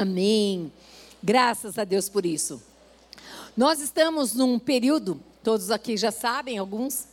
[0.00, 0.72] Amém.
[1.22, 2.62] Graças a Deus por isso.
[3.54, 7.04] Nós estamos num período, todos aqui já sabem, alguns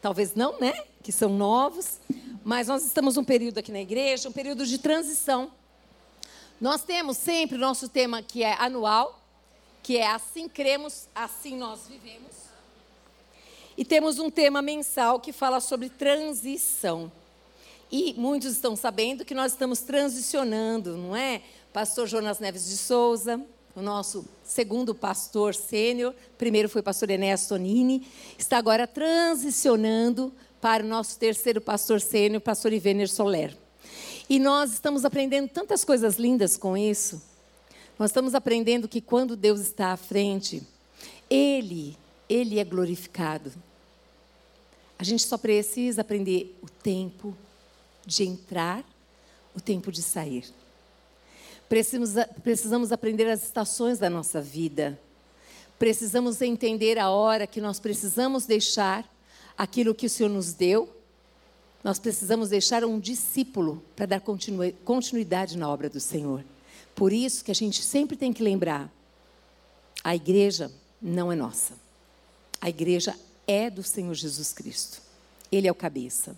[0.00, 0.72] talvez não, né?
[1.04, 2.00] Que são novos,
[2.42, 5.52] mas nós estamos num período aqui na igreja, um período de transição.
[6.60, 9.22] Nós temos sempre o nosso tema que é anual,
[9.80, 12.32] que é assim cremos, assim nós vivemos.
[13.78, 17.12] E temos um tema mensal que fala sobre transição.
[17.88, 21.42] E muitos estão sabendo que nós estamos transicionando, não é?
[21.72, 23.40] Pastor Jonas Neves de Souza,
[23.74, 30.86] o nosso segundo pastor sênior, primeiro foi pastor Enéas Tonini, está agora transicionando para o
[30.86, 33.56] nosso terceiro pastor sênior, pastor Ivener Soler.
[34.28, 37.22] E nós estamos aprendendo tantas coisas lindas com isso.
[37.98, 40.62] Nós estamos aprendendo que quando Deus está à frente,
[41.30, 41.96] Ele,
[42.28, 43.50] Ele é glorificado.
[44.98, 47.34] A gente só precisa aprender o tempo
[48.04, 48.84] de entrar,
[49.56, 50.44] o tempo de sair.
[51.72, 52.10] Precisamos,
[52.42, 55.00] precisamos aprender as estações da nossa vida.
[55.78, 59.10] Precisamos entender a hora que nós precisamos deixar
[59.56, 60.94] aquilo que o Senhor nos deu.
[61.82, 66.44] Nós precisamos deixar um discípulo para dar continuidade na obra do Senhor.
[66.94, 68.92] Por isso que a gente sempre tem que lembrar:
[70.04, 71.72] a igreja não é nossa.
[72.60, 75.00] A igreja é do Senhor Jesus Cristo.
[75.50, 76.36] Ele é o cabeça.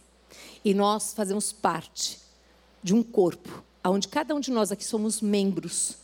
[0.65, 2.21] E nós fazemos parte
[2.85, 5.97] de um corpo, onde cada um de nós aqui somos membros.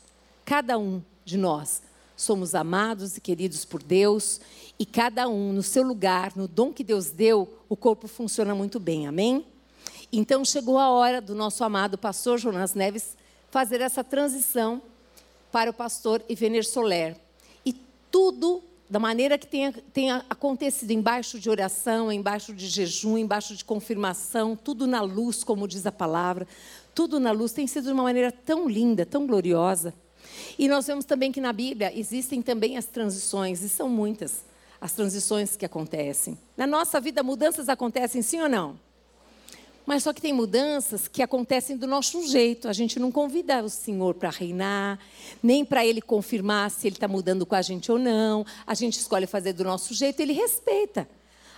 [0.44, 1.82] Cada um de nós
[2.16, 4.40] somos amados e queridos por Deus,
[4.78, 8.78] e cada um no seu lugar, no dom que Deus deu, o corpo funciona muito
[8.78, 9.46] bem, amém?
[10.12, 13.16] Então chegou a hora do nosso amado pastor Jonas Neves
[13.50, 14.82] fazer essa transição
[15.50, 17.16] para o pastor Ivener Soler.
[17.64, 17.72] E
[18.10, 23.64] tudo da maneira que tenha, tenha acontecido embaixo de oração, embaixo de jejum, embaixo de
[23.64, 26.46] confirmação, tudo na luz, como diz a palavra,
[27.00, 29.94] tudo na luz, tem sido de uma maneira tão linda, tão gloriosa.
[30.58, 34.44] E nós vemos também que na Bíblia existem também as transições, e são muitas
[34.78, 36.36] as transições que acontecem.
[36.58, 38.78] Na nossa vida, mudanças acontecem, sim ou não?
[39.86, 42.68] Mas só que tem mudanças que acontecem do nosso jeito.
[42.68, 44.98] A gente não convida o Senhor para reinar,
[45.42, 48.44] nem para Ele confirmar se Ele está mudando com a gente ou não.
[48.66, 51.08] A gente escolhe fazer do nosso jeito, Ele respeita.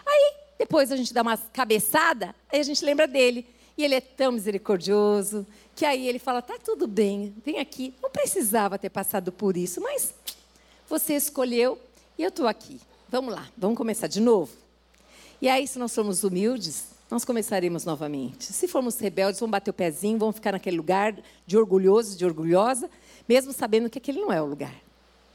[0.07, 3.45] Aí, depois a gente dá uma cabeçada, aí a gente lembra dele.
[3.77, 7.95] E Ele é tão misericordioso, que aí Ele fala: tá tudo bem, vem aqui.
[8.03, 10.15] Não precisava ter passado por isso, mas
[10.89, 11.79] você escolheu
[12.19, 12.81] e eu estou aqui.
[13.09, 14.53] Vamos lá, vamos começar de novo.
[15.41, 18.45] E aí, se nós somos humildes, nós começaremos novamente.
[18.45, 21.15] Se formos rebeldes, vamos bater o pezinho, vamos ficar naquele lugar
[21.47, 22.89] de orgulhoso, de orgulhosa,
[23.29, 24.75] mesmo sabendo que aquele não é o lugar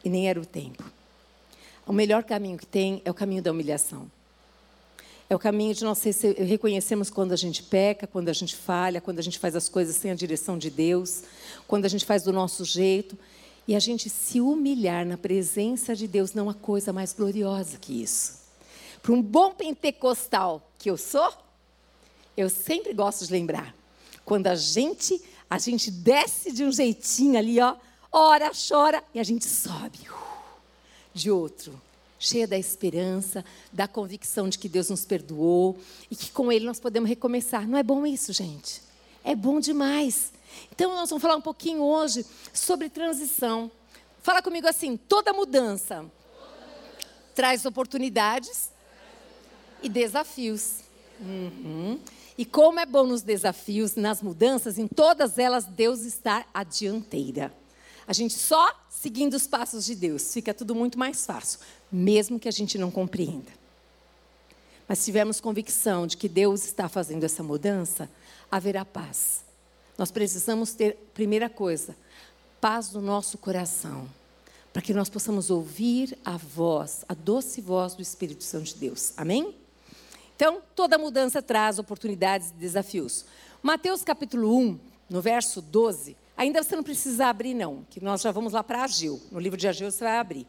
[0.04, 0.84] e nem era o tempo.
[1.86, 4.10] O melhor caminho que tem é o caminho da humilhação.
[5.30, 6.02] É o caminho de nós
[6.38, 9.96] reconhecermos quando a gente peca, quando a gente falha, quando a gente faz as coisas
[9.96, 11.24] sem a direção de Deus,
[11.68, 13.18] quando a gente faz do nosso jeito.
[13.68, 18.02] E a gente se humilhar na presença de Deus não há coisa mais gloriosa que
[18.02, 18.40] isso.
[19.02, 21.34] Para um bom pentecostal que eu sou,
[22.38, 23.76] eu sempre gosto de lembrar.
[24.24, 27.76] Quando a gente, a gente desce de um jeitinho ali, ó,
[28.10, 30.60] ora, chora e a gente sobe uh,
[31.14, 31.82] de outro,
[32.20, 35.78] cheia da esperança, da convicção de que Deus nos perdoou
[36.10, 37.68] e que com Ele nós podemos recomeçar.
[37.68, 38.82] Não é bom isso, gente?
[39.24, 40.32] É bom demais.
[40.72, 43.70] Então nós vamos falar um pouquinho hoje sobre transição.
[44.24, 46.06] Fala comigo assim: toda mudança
[47.36, 48.72] traz oportunidades
[49.84, 50.80] e desafios.
[51.20, 52.00] Uhum.
[52.38, 57.54] E como é bom nos desafios, nas mudanças, em todas elas, Deus está à dianteira.
[58.08, 61.60] A gente só seguindo os passos de Deus, fica tudo muito mais fácil,
[61.92, 63.52] mesmo que a gente não compreenda.
[64.88, 68.10] Mas se tivermos convicção de que Deus está fazendo essa mudança,
[68.50, 69.44] haverá paz.
[69.98, 71.96] Nós precisamos ter, primeira coisa,
[72.62, 74.08] paz no nosso coração,
[74.72, 79.12] para que nós possamos ouvir a voz, a doce voz do Espírito Santo de Deus.
[79.18, 79.56] Amém?
[80.36, 83.26] Então, toda mudança traz oportunidades e desafios.
[83.62, 88.32] Mateus capítulo 1, no verso 12, ainda você não precisa abrir, não, que nós já
[88.32, 89.20] vamos lá para Ageu.
[89.32, 90.46] No livro de Ageu você vai abrir.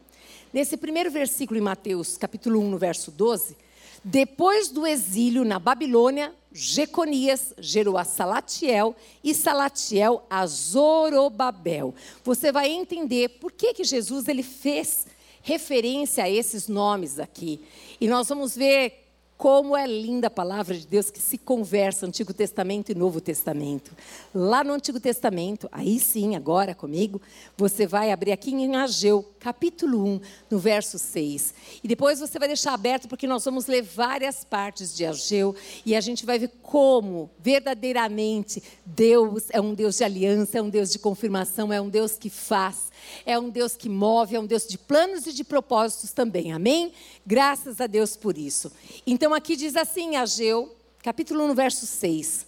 [0.52, 3.54] Nesse primeiro versículo em Mateus, capítulo 1, no verso 12,
[4.02, 11.94] depois do exílio na Babilônia, Jeconias gerou a Salatiel e Salatiel a Zorobabel.
[12.24, 15.06] Você vai entender por que, que Jesus ele fez
[15.42, 17.60] referência a esses nomes aqui.
[18.00, 19.07] E nós vamos ver
[19.38, 23.92] Como é linda a palavra de Deus que se conversa Antigo Testamento e Novo Testamento.
[24.34, 27.22] Lá no Antigo Testamento, aí sim, agora comigo,
[27.56, 30.20] você vai abrir aqui em Ageu, capítulo 1,
[30.50, 31.54] no verso 6.
[31.84, 35.54] E depois você vai deixar aberto, porque nós vamos ler várias partes de Ageu
[35.86, 40.68] e a gente vai ver como verdadeiramente Deus é um Deus de aliança, é um
[40.68, 42.87] Deus de confirmação, é um Deus que faz,
[43.24, 46.52] é um Deus que move, é um Deus de planos e de propósitos também.
[46.52, 46.92] Amém?
[47.26, 48.72] Graças a Deus por isso.
[49.06, 52.46] Então aqui diz assim, Ageu, capítulo 1, verso 6.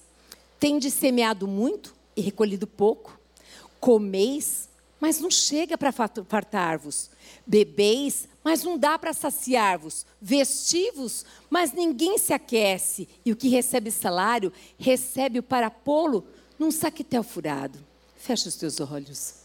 [0.58, 3.18] Tendes semeado muito e recolhido pouco,
[3.80, 4.68] comeis,
[5.00, 7.10] mas não chega para fartar-vos,
[7.46, 13.90] bebeis, mas não dá para saciar-vos, vestivos, mas ninguém se aquece, e o que recebe
[13.90, 16.26] salário, recebe-o para pô-lo
[16.58, 17.78] num saquetel furado.
[18.16, 19.39] Fecha os teus olhos.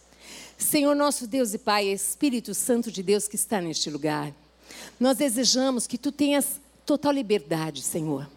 [0.57, 4.33] Senhor nosso Deus e Pai, Espírito Santo de Deus que está neste lugar,
[4.99, 8.27] nós desejamos que tu tenhas total liberdade, Senhor.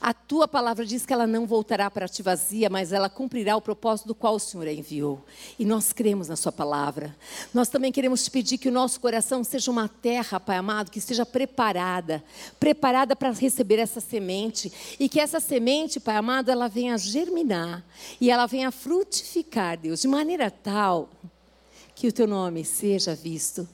[0.00, 3.60] A tua palavra diz que ela não voltará para ti vazia, mas ela cumprirá o
[3.60, 5.24] propósito do qual o Senhor a enviou.
[5.58, 7.14] E nós cremos na sua palavra.
[7.52, 10.98] Nós também queremos te pedir que o nosso coração seja uma terra, Pai amado, que
[10.98, 12.24] esteja preparada,
[12.58, 17.84] preparada para receber essa semente e que essa semente, Pai amado, ela venha germinar
[18.20, 21.10] e ela venha frutificar, Deus, de maneira tal
[21.94, 23.68] que o teu nome seja visto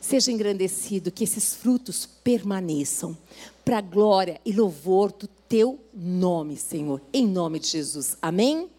[0.00, 3.16] seja engrandecido, que esses frutos permaneçam
[3.64, 8.16] para glória e louvor do teu nome, Senhor, em nome de Jesus.
[8.20, 8.70] Amém?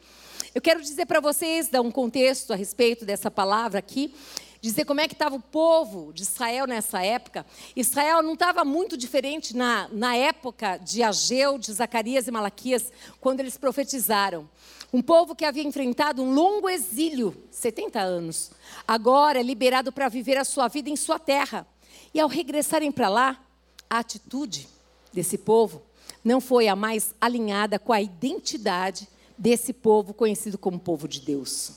[0.54, 4.14] Eu quero dizer para vocês, dar um contexto a respeito dessa palavra aqui,
[4.60, 7.46] dizer como é que estava o povo de Israel nessa época.
[7.76, 13.40] Israel não estava muito diferente na, na época de Ageu, de Zacarias e Malaquias, quando
[13.40, 14.50] eles profetizaram.
[14.92, 18.52] Um povo que havia enfrentado um longo exílio, 70 anos,
[18.88, 21.68] agora é liberado para viver a sua vida em sua terra.
[22.14, 23.44] E ao regressarem para lá,
[23.90, 24.68] a atitude
[25.12, 25.82] desse povo
[26.24, 29.08] não foi a mais alinhada com a identidade
[29.38, 31.74] desse povo conhecido como povo de Deus.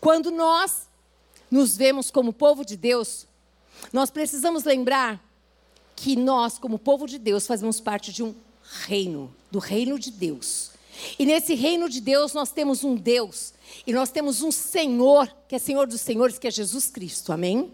[0.00, 0.88] Quando nós
[1.50, 3.26] nos vemos como povo de Deus,
[3.92, 5.22] nós precisamos lembrar
[5.94, 10.75] que nós, como povo de Deus, fazemos parte de um reino, do reino de Deus.
[11.18, 13.54] E nesse reino de Deus nós temos um Deus
[13.86, 17.32] e nós temos um Senhor, que é Senhor dos Senhores, que é Jesus Cristo.
[17.32, 17.72] Amém?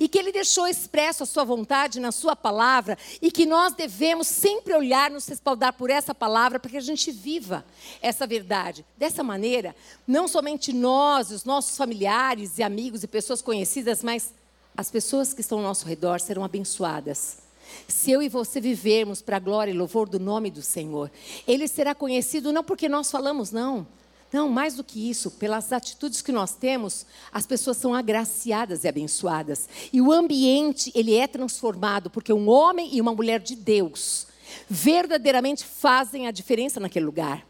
[0.00, 4.26] E que Ele deixou expresso a Sua vontade na Sua palavra, e que nós devemos
[4.26, 7.64] sempre olhar, nos respaldar por essa palavra, para que a gente viva
[8.00, 8.84] essa verdade.
[8.96, 9.76] Dessa maneira,
[10.06, 14.32] não somente nós, os nossos familiares e amigos e pessoas conhecidas, mas
[14.76, 17.43] as pessoas que estão ao nosso redor serão abençoadas
[17.88, 21.10] se eu e você vivermos para a glória e louvor do nome do Senhor,
[21.46, 23.86] ele será conhecido não porque nós falamos, não.
[24.32, 28.88] Não, mais do que isso, pelas atitudes que nós temos, as pessoas são agraciadas e
[28.88, 29.68] abençoadas.
[29.92, 34.26] E o ambiente, ele é transformado, porque um homem e uma mulher de Deus
[34.68, 37.46] verdadeiramente fazem a diferença naquele lugar.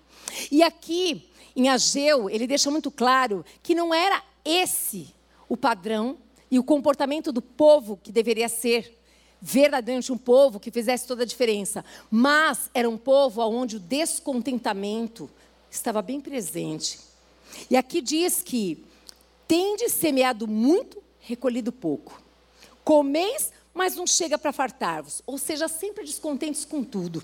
[0.50, 1.26] E aqui,
[1.56, 5.14] em Ageu, ele deixa muito claro que não era esse
[5.48, 6.18] o padrão
[6.50, 8.94] e o comportamento do povo que deveria ser
[9.46, 15.28] verdadeiramente um povo que fizesse toda a diferença, mas era um povo onde o descontentamento
[15.70, 16.98] estava bem presente.
[17.68, 18.82] E aqui diz que
[19.46, 22.22] tende semeado muito, recolhido pouco.
[22.82, 27.22] Comeis, mas não chega para fartar-vos, ou seja, sempre descontentes com tudo.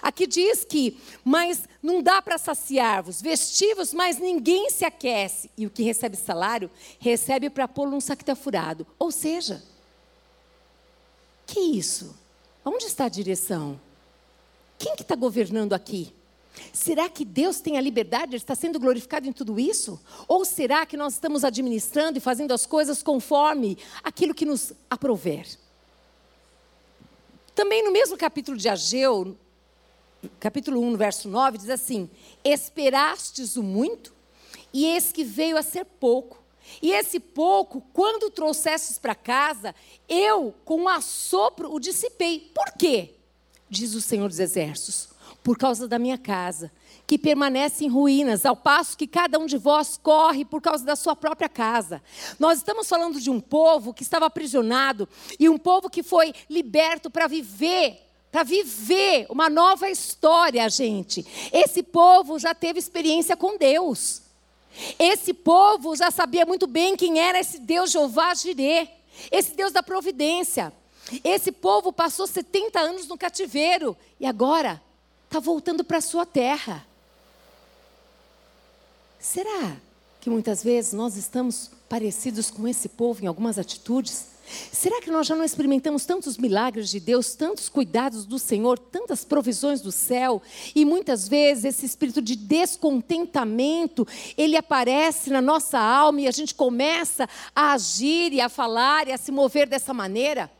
[0.00, 5.50] Aqui diz que, mas não dá para saciar-vos, vestivos, mas ninguém se aquece.
[5.58, 8.86] E o que recebe salário, recebe para pô-lo num saqueta furado.
[8.96, 9.60] Ou seja,
[11.52, 12.16] que isso?
[12.64, 13.78] Onde está a direção?
[14.78, 16.14] Quem que está governando aqui?
[16.72, 20.00] Será que Deus tem a liberdade, Ele está sendo glorificado em tudo isso?
[20.26, 25.46] Ou será que nós estamos administrando e fazendo as coisas conforme aquilo que nos aprover?
[27.54, 29.36] Também no mesmo capítulo de Ageu,
[30.40, 32.08] capítulo 1, verso 9, diz assim:
[32.42, 34.14] Esperastes o muito,
[34.72, 36.41] e eis que veio a ser pouco.
[36.80, 39.74] E esse pouco, quando trouxestes para casa,
[40.08, 42.50] eu, com um assopro, o dissipei.
[42.54, 43.14] Por quê?
[43.68, 45.08] Diz o Senhor dos Exércitos.
[45.42, 46.70] Por causa da minha casa,
[47.06, 50.94] que permanece em ruínas, ao passo que cada um de vós corre por causa da
[50.94, 52.02] sua própria casa.
[52.38, 57.10] Nós estamos falando de um povo que estava aprisionado e um povo que foi liberto
[57.10, 57.98] para viver
[58.32, 61.22] para viver uma nova história, gente.
[61.52, 64.22] Esse povo já teve experiência com Deus.
[64.98, 68.88] Esse povo já sabia muito bem quem era esse Deus Jeová Jirê,
[69.30, 70.72] esse Deus da providência.
[71.22, 74.80] Esse povo passou 70 anos no cativeiro e agora
[75.26, 76.86] está voltando para sua terra.
[79.18, 79.76] Será
[80.20, 84.31] que muitas vezes nós estamos parecidos com esse povo em algumas atitudes?
[84.72, 89.24] Será que nós já não experimentamos tantos milagres de Deus, tantos cuidados do Senhor, tantas
[89.24, 90.42] provisões do céu?
[90.74, 94.06] E muitas vezes esse espírito de descontentamento,
[94.36, 99.12] ele aparece na nossa alma e a gente começa a agir e a falar e
[99.12, 100.50] a se mover dessa maneira?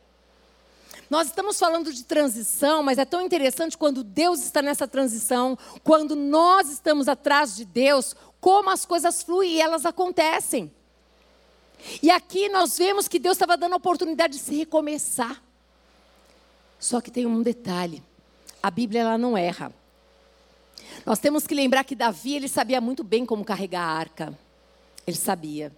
[1.13, 6.17] Nós estamos falando de transição, mas é tão interessante quando Deus está nessa transição, quando
[6.17, 10.73] nós estamos atrás de Deus, como as coisas fluem e elas acontecem.
[12.03, 15.43] E aqui nós vemos que Deus estava dando a oportunidade de se recomeçar.
[16.79, 18.03] Só que tem um detalhe:
[18.63, 19.73] a Bíblia ela não erra.
[21.05, 24.39] Nós temos que lembrar que Davi ele sabia muito bem como carregar a arca.
[25.07, 25.73] Ele sabia.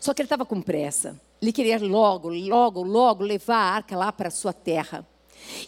[0.00, 1.20] Só que ele estava com pressa.
[1.40, 5.06] Ele queria logo, logo, logo levar a arca lá para a sua terra.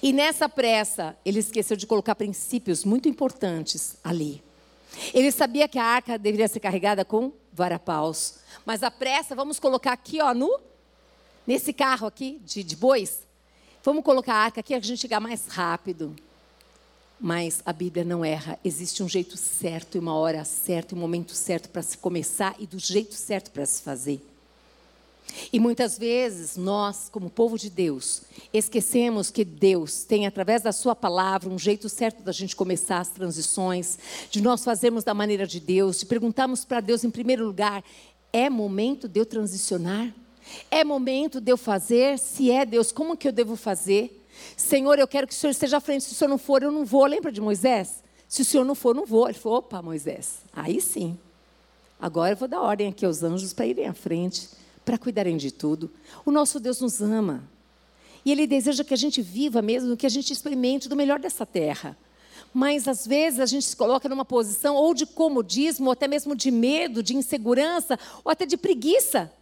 [0.03, 4.43] E nessa pressa, ele esqueceu de colocar princípios muito importantes ali.
[5.15, 8.37] Ele sabia que a arca deveria ser carregada com varapaus.
[8.65, 10.61] Mas a pressa, vamos colocar aqui, ó, no,
[11.47, 13.27] nesse carro aqui de, de bois.
[13.85, 16.15] Vamos colocar a arca aqui, a gente chegar mais rápido.
[17.21, 18.59] Mas a Bíblia não erra.
[18.65, 22.55] Existe um jeito certo, e uma hora certa, e um momento certo para se começar
[22.59, 24.32] e do jeito certo para se fazer.
[25.53, 28.23] E muitas vezes nós, como povo de Deus,
[28.53, 33.09] esquecemos que Deus tem, através da Sua palavra, um jeito certo da gente começar as
[33.09, 33.99] transições,
[34.31, 37.83] de nós fazermos da maneira de Deus, de perguntarmos para Deus, em primeiro lugar:
[38.33, 40.13] é momento de eu transicionar?
[40.71, 42.19] É momento de eu fazer?
[42.19, 44.21] Se é Deus, como que eu devo fazer?
[44.57, 46.05] Senhor, eu quero que o Senhor esteja à frente.
[46.05, 47.07] Se o Senhor não for, eu não vou.
[47.07, 48.03] Lembra de Moisés?
[48.29, 49.29] Se o Senhor não for, eu não vou.
[49.29, 51.17] Ele falou: opa, Moisés, aí sim.
[52.01, 54.49] Agora eu vou dar ordem aqui aos anjos para irem à frente
[54.85, 55.91] para cuidarem de tudo.
[56.25, 57.43] O nosso Deus nos ama.
[58.25, 61.45] E Ele deseja que a gente viva mesmo, que a gente experimente do melhor dessa
[61.45, 61.97] terra.
[62.55, 66.37] Mas às vezes a gente se coloca numa posição ou de comodismo, ou até mesmo
[66.37, 69.33] de medo, de insegurança, ou até de preguiça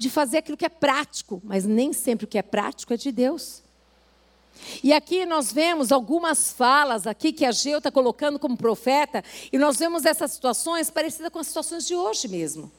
[0.00, 3.12] de fazer aquilo que é prático, mas nem sempre o que é prático é de
[3.12, 3.62] Deus.
[4.82, 9.58] E aqui nós vemos algumas falas aqui que a Geu está colocando como profeta, e
[9.58, 12.72] nós vemos essas situações parecidas com as situações de hoje mesmo.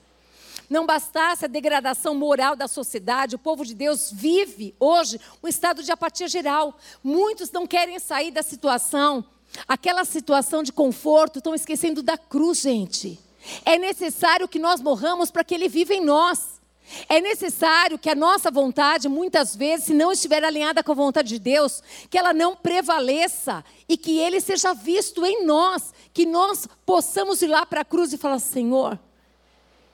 [0.72, 5.84] Não bastasse a degradação moral da sociedade, o povo de Deus vive hoje um estado
[5.84, 6.78] de apatia geral.
[7.04, 9.22] Muitos não querem sair da situação,
[9.68, 13.20] aquela situação de conforto, estão esquecendo da cruz, gente.
[13.66, 16.62] É necessário que nós morramos para que Ele viva em nós.
[17.10, 21.28] É necessário que a nossa vontade, muitas vezes, se não estiver alinhada com a vontade
[21.28, 26.66] de Deus, que ela não prevaleça e que Ele seja visto em nós, que nós
[26.86, 28.98] possamos ir lá para a cruz e falar: Senhor,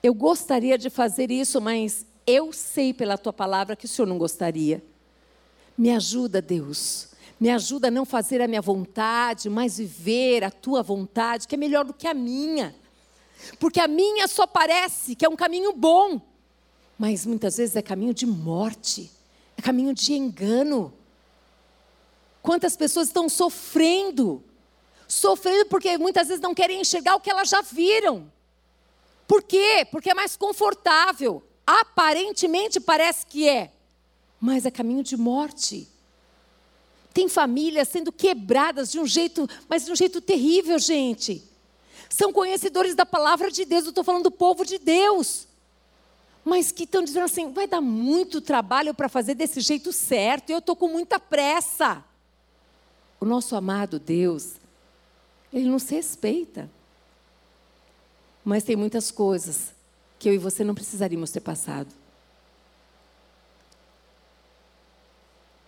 [0.02, 4.18] eu gostaria de fazer isso, mas eu sei pela tua palavra que o Senhor não
[4.18, 4.82] gostaria.
[5.76, 7.08] Me ajuda, Deus.
[7.40, 11.58] Me ajuda a não fazer a minha vontade, mas viver a tua vontade, que é
[11.58, 12.74] melhor do que a minha.
[13.60, 16.20] Porque a minha só parece que é um caminho bom,
[16.98, 19.10] mas muitas vezes é caminho de morte,
[19.56, 20.92] é caminho de engano.
[22.42, 24.42] Quantas pessoas estão sofrendo?
[25.06, 28.30] Sofrendo porque muitas vezes não querem enxergar o que elas já viram.
[29.28, 29.86] Por quê?
[29.90, 31.42] Porque é mais confortável.
[31.66, 33.70] Aparentemente parece que é,
[34.40, 35.86] mas é caminho de morte.
[37.12, 41.44] Tem famílias sendo quebradas de um jeito, mas de um jeito terrível, gente.
[42.08, 45.46] São conhecedores da palavra de Deus, eu estou falando do povo de Deus.
[46.42, 50.60] Mas que estão dizendo assim: vai dar muito trabalho para fazer desse jeito certo, eu
[50.60, 52.02] estou com muita pressa.
[53.20, 54.54] O nosso amado Deus,
[55.52, 56.70] ele não se respeita.
[58.48, 59.74] Mas tem muitas coisas
[60.18, 61.94] que eu e você não precisaríamos ter passado.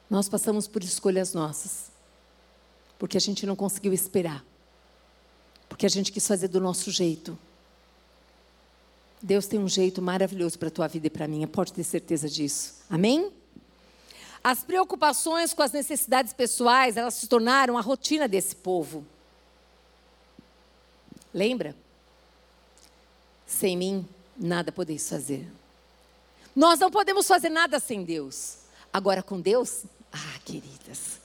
[0.09, 1.91] Nós passamos por escolhas nossas,
[2.99, 4.43] porque a gente não conseguiu esperar,
[5.69, 7.39] porque a gente quis fazer do nosso jeito.
[9.21, 11.85] Deus tem um jeito maravilhoso para a tua vida e para a minha, pode ter
[11.85, 12.77] certeza disso.
[12.89, 13.31] Amém?
[14.43, 19.05] As preocupações com as necessidades pessoais, elas se tornaram a rotina desse povo.
[21.35, 21.77] Lembra?
[23.50, 24.07] Sem mim,
[24.38, 25.47] nada podeis fazer.
[26.54, 28.59] Nós não podemos fazer nada sem Deus.
[28.92, 31.21] Agora, com Deus, ah, queridas,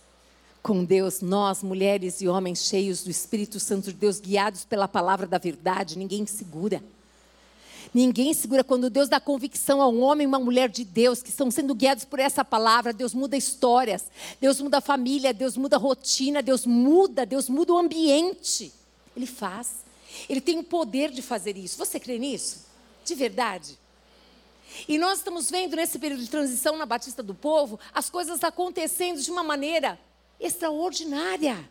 [0.61, 5.27] com Deus, nós, mulheres e homens cheios do Espírito Santo de Deus, guiados pela palavra
[5.27, 6.83] da verdade, ninguém segura.
[7.93, 11.29] Ninguém segura quando Deus dá convicção a um homem e uma mulher de Deus que
[11.29, 12.91] estão sendo guiados por essa palavra.
[12.91, 14.05] Deus muda histórias,
[14.41, 18.73] Deus muda a família, Deus muda a rotina, Deus muda, Deus muda o ambiente.
[19.15, 19.84] Ele faz.
[20.29, 21.77] Ele tem o poder de fazer isso.
[21.77, 22.65] Você crê nisso?
[23.03, 23.77] De verdade?
[24.87, 29.21] E nós estamos vendo nesse período de transição na Batista do Povo as coisas acontecendo
[29.21, 29.99] de uma maneira
[30.39, 31.69] extraordinária.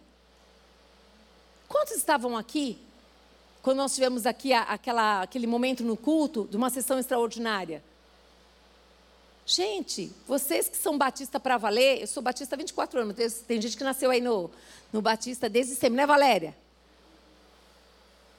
[1.69, 2.79] Quantos estavam aqui
[3.63, 7.83] quando nós tivemos aqui aquela, aquele momento no culto de uma sessão extraordinária?
[9.47, 13.77] Gente, vocês que são batista para valer, eu sou batista há 24 anos, tem gente
[13.77, 14.51] que nasceu aí no,
[14.91, 16.57] no batista desde sempre, né, Valéria?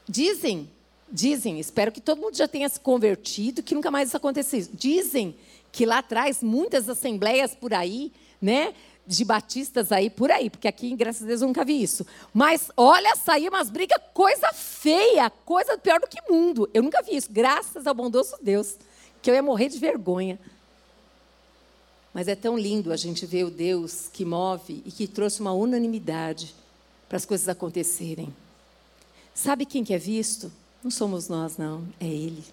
[0.08, 0.70] Dizem,
[1.12, 4.70] dizem, espero que todo mundo já tenha se convertido, que nunca mais isso acontecesse.
[4.74, 5.36] Dizem
[5.72, 8.74] que lá atrás, muitas assembleias por aí, né,
[9.08, 12.06] de batistas aí por aí, porque aqui, graças a Deus, eu nunca vi isso.
[12.34, 16.70] Mas olha, saiu umas brigas, coisa feia, coisa pior do que mundo.
[16.74, 18.76] Eu nunca vi isso, graças ao bondoso Deus,
[19.22, 20.40] que eu ia morrer de vergonha.
[22.14, 25.52] Mas é tão lindo a gente ver o Deus que move e que trouxe uma
[25.52, 26.56] unanimidade
[27.10, 28.34] para as coisas acontecerem.
[29.36, 30.50] Sabe quem que é visto?
[30.82, 31.86] Não somos nós, não.
[32.00, 32.44] É Ele.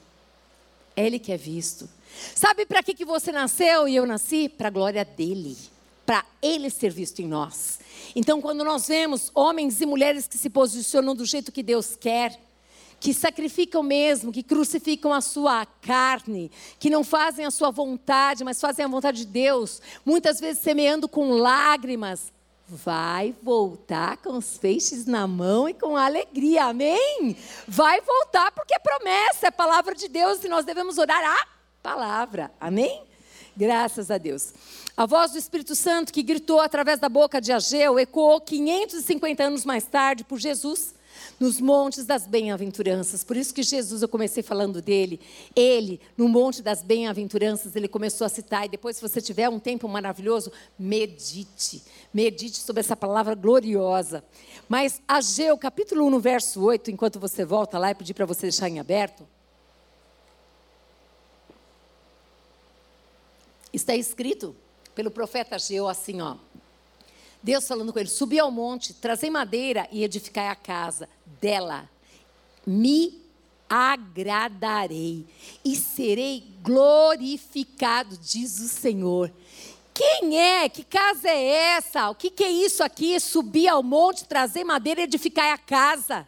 [0.97, 1.89] É Ele que é visto.
[2.35, 4.49] Sabe para que, que você nasceu e eu nasci?
[4.49, 5.57] Para a glória dEle.
[6.05, 7.79] Para Ele ser visto em nós.
[8.17, 12.39] Então, quando nós vemos homens e mulheres que se posicionam do jeito que Deus quer,
[12.99, 18.61] que sacrificam mesmo, que crucificam a sua carne, que não fazem a sua vontade, mas
[18.61, 22.33] fazem a vontade de Deus, muitas vezes semeando com lágrimas,
[22.69, 27.37] vai voltar com os peixes na mão e com alegria, amém?
[27.67, 31.47] Vai voltar porque é promessa, é palavra de Deus e nós devemos orar a
[31.83, 33.03] palavra, amém?
[33.57, 34.55] Graças a Deus.
[34.97, 39.65] A voz do Espírito Santo que gritou através da boca de Ageu ecoou 550 anos
[39.65, 40.95] mais tarde por Jesus
[41.43, 43.25] nos montes das bem-aventuranças.
[43.25, 45.19] Por isso que Jesus, eu comecei falando dele.
[45.57, 48.65] Ele, no monte das bem-aventuranças, ele começou a citar.
[48.65, 51.83] E depois, se você tiver um tempo maravilhoso, medite.
[52.15, 54.23] Medite sobre essa palavra gloriosa.
[54.69, 58.43] Mas Ageu, capítulo 1, no verso 8, enquanto você volta lá e pedir para você
[58.43, 59.27] deixar em aberto.
[63.73, 64.55] Está escrito
[64.95, 66.37] pelo profeta Ageu assim, ó.
[67.43, 71.09] Deus falando com ele: subi ao monte, trazei madeira e edificai a casa
[71.41, 71.89] dela.
[72.67, 73.21] Me
[73.69, 75.27] agradarei
[75.65, 79.33] e serei glorificado, diz o Senhor.
[79.95, 80.69] Quem é?
[80.69, 82.11] Que casa é essa?
[82.11, 83.19] O que, que é isso aqui?
[83.19, 86.27] Subir ao monte, trazer madeira e edificar a casa.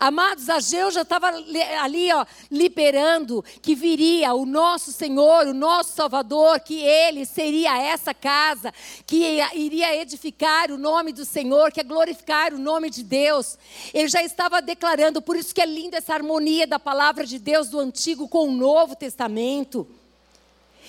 [0.00, 6.60] Amados, Ageu já estava ali, ó, liberando que viria o nosso Senhor, o nosso Salvador,
[6.60, 8.72] que ele seria essa casa,
[9.04, 13.58] que iria edificar o nome do Senhor, que é glorificar o nome de Deus.
[13.92, 17.68] Ele já estava declarando, por isso que é linda essa harmonia da palavra de Deus
[17.68, 19.84] do Antigo com o Novo Testamento.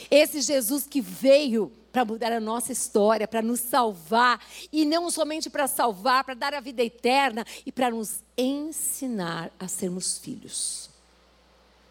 [0.10, 4.40] Esse Jesus que veio para mudar a nossa história, para nos salvar,
[4.72, 9.68] e não somente para salvar, para dar a vida eterna e para nos ensinar a
[9.68, 10.90] sermos filhos.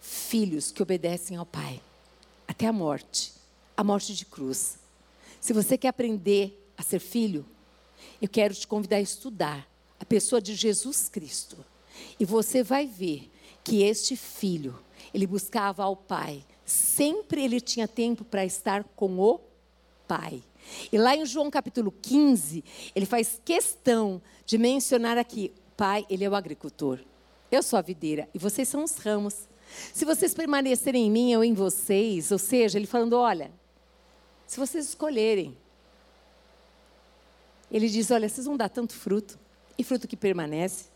[0.00, 1.80] Filhos que obedecem ao Pai
[2.46, 3.38] até a morte
[3.78, 4.76] a morte de cruz.
[5.40, 7.46] Se você quer aprender a ser filho,
[8.20, 9.68] eu quero te convidar a estudar
[10.00, 11.64] a pessoa de Jesus Cristo.
[12.18, 13.30] E você vai ver
[13.62, 14.76] que este filho,
[15.14, 16.44] ele buscava ao Pai.
[16.68, 19.40] Sempre ele tinha tempo para estar com o
[20.06, 20.42] Pai.
[20.92, 22.62] E lá em João capítulo 15,
[22.94, 26.98] ele faz questão de mencionar aqui: Pai, ele é o agricultor.
[27.50, 29.48] Eu sou a videira e vocês são os ramos.
[29.94, 33.50] Se vocês permanecerem em mim ou em vocês, ou seja, ele falando: olha,
[34.46, 35.56] se vocês escolherem,
[37.70, 39.38] ele diz: olha, vocês vão dar tanto fruto,
[39.78, 40.90] e fruto que permanece,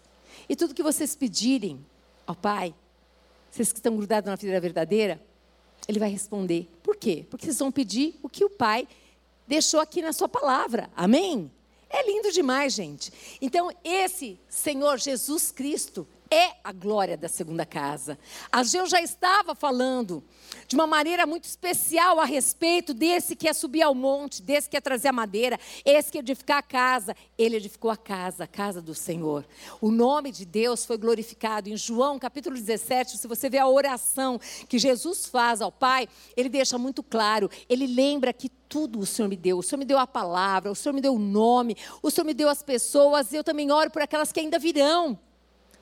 [0.51, 1.83] e tudo que vocês pedirem
[2.27, 2.75] ao Pai,
[3.51, 5.32] vocês que estão grudados na videira verdadeira,
[5.89, 6.69] ele vai responder.
[6.83, 7.25] Por quê?
[7.29, 8.87] Porque vocês vão pedir o que o Pai
[9.47, 10.91] deixou aqui na sua palavra.
[10.97, 11.51] Amém?
[11.89, 13.13] É lindo demais, gente.
[13.41, 18.19] Então, esse Senhor Jesus Cristo é a glória da segunda casa.
[18.51, 20.25] Ageu já estava falando
[20.67, 24.75] de uma maneira muito especial a respeito desse que é subir ao monte, desse que
[24.75, 27.15] é trazer a madeira, esse que é edificar a casa.
[27.37, 29.45] Ele edificou a casa, a casa do Senhor.
[29.79, 31.69] O nome de Deus foi glorificado.
[31.69, 36.49] Em João capítulo 17, se você vê a oração que Jesus faz ao Pai, ele
[36.49, 39.59] deixa muito claro, ele lembra que tudo o Senhor me deu.
[39.59, 42.33] O Senhor me deu a palavra, o Senhor me deu o nome, o Senhor me
[42.33, 45.19] deu as pessoas, e eu também oro por aquelas que ainda virão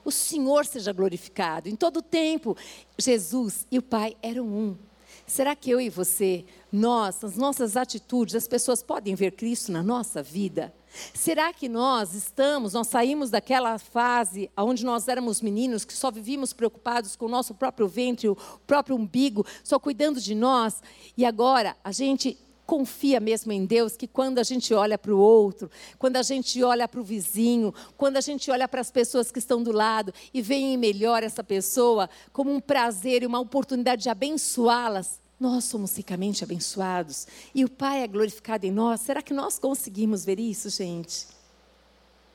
[0.03, 1.69] o Senhor seja glorificado.
[1.69, 2.55] Em todo tempo,
[2.97, 4.77] Jesus e o Pai eram um.
[5.25, 9.81] Será que eu e você, nós, nas nossas atitudes, as pessoas podem ver Cristo na
[9.81, 10.73] nossa vida?
[11.13, 16.51] Será que nós estamos, nós saímos daquela fase onde nós éramos meninos que só vivíamos
[16.51, 18.35] preocupados com o nosso próprio ventre, o
[18.67, 20.83] próprio umbigo, só cuidando de nós,
[21.15, 22.37] e agora a gente
[22.71, 26.63] confia mesmo em Deus que quando a gente olha para o outro, quando a gente
[26.63, 30.13] olha para o vizinho, quando a gente olha para as pessoas que estão do lado
[30.33, 35.93] e veem melhor essa pessoa como um prazer e uma oportunidade de abençoá-las, nós somos
[35.97, 39.01] ricamente abençoados e o Pai é glorificado em nós.
[39.01, 41.27] Será que nós conseguimos ver isso, gente?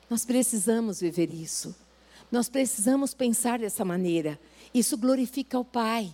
[0.07, 1.75] Nós precisamos viver isso.
[2.31, 4.39] Nós precisamos pensar dessa maneira.
[4.71, 6.13] Isso glorifica o Pai.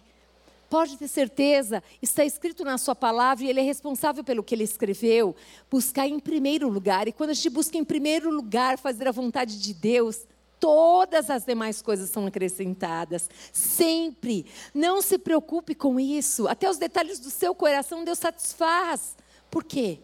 [0.70, 4.64] Pode ter certeza, está escrito na sua palavra e ele é responsável pelo que ele
[4.64, 5.36] escreveu.
[5.70, 7.08] Buscar em primeiro lugar.
[7.08, 10.26] E quando a gente busca em primeiro lugar fazer a vontade de Deus,
[10.60, 13.30] todas as demais coisas são acrescentadas.
[13.52, 14.46] Sempre.
[14.74, 16.48] Não se preocupe com isso.
[16.48, 19.16] Até os detalhes do seu coração Deus satisfaz.
[19.52, 20.00] Por quê?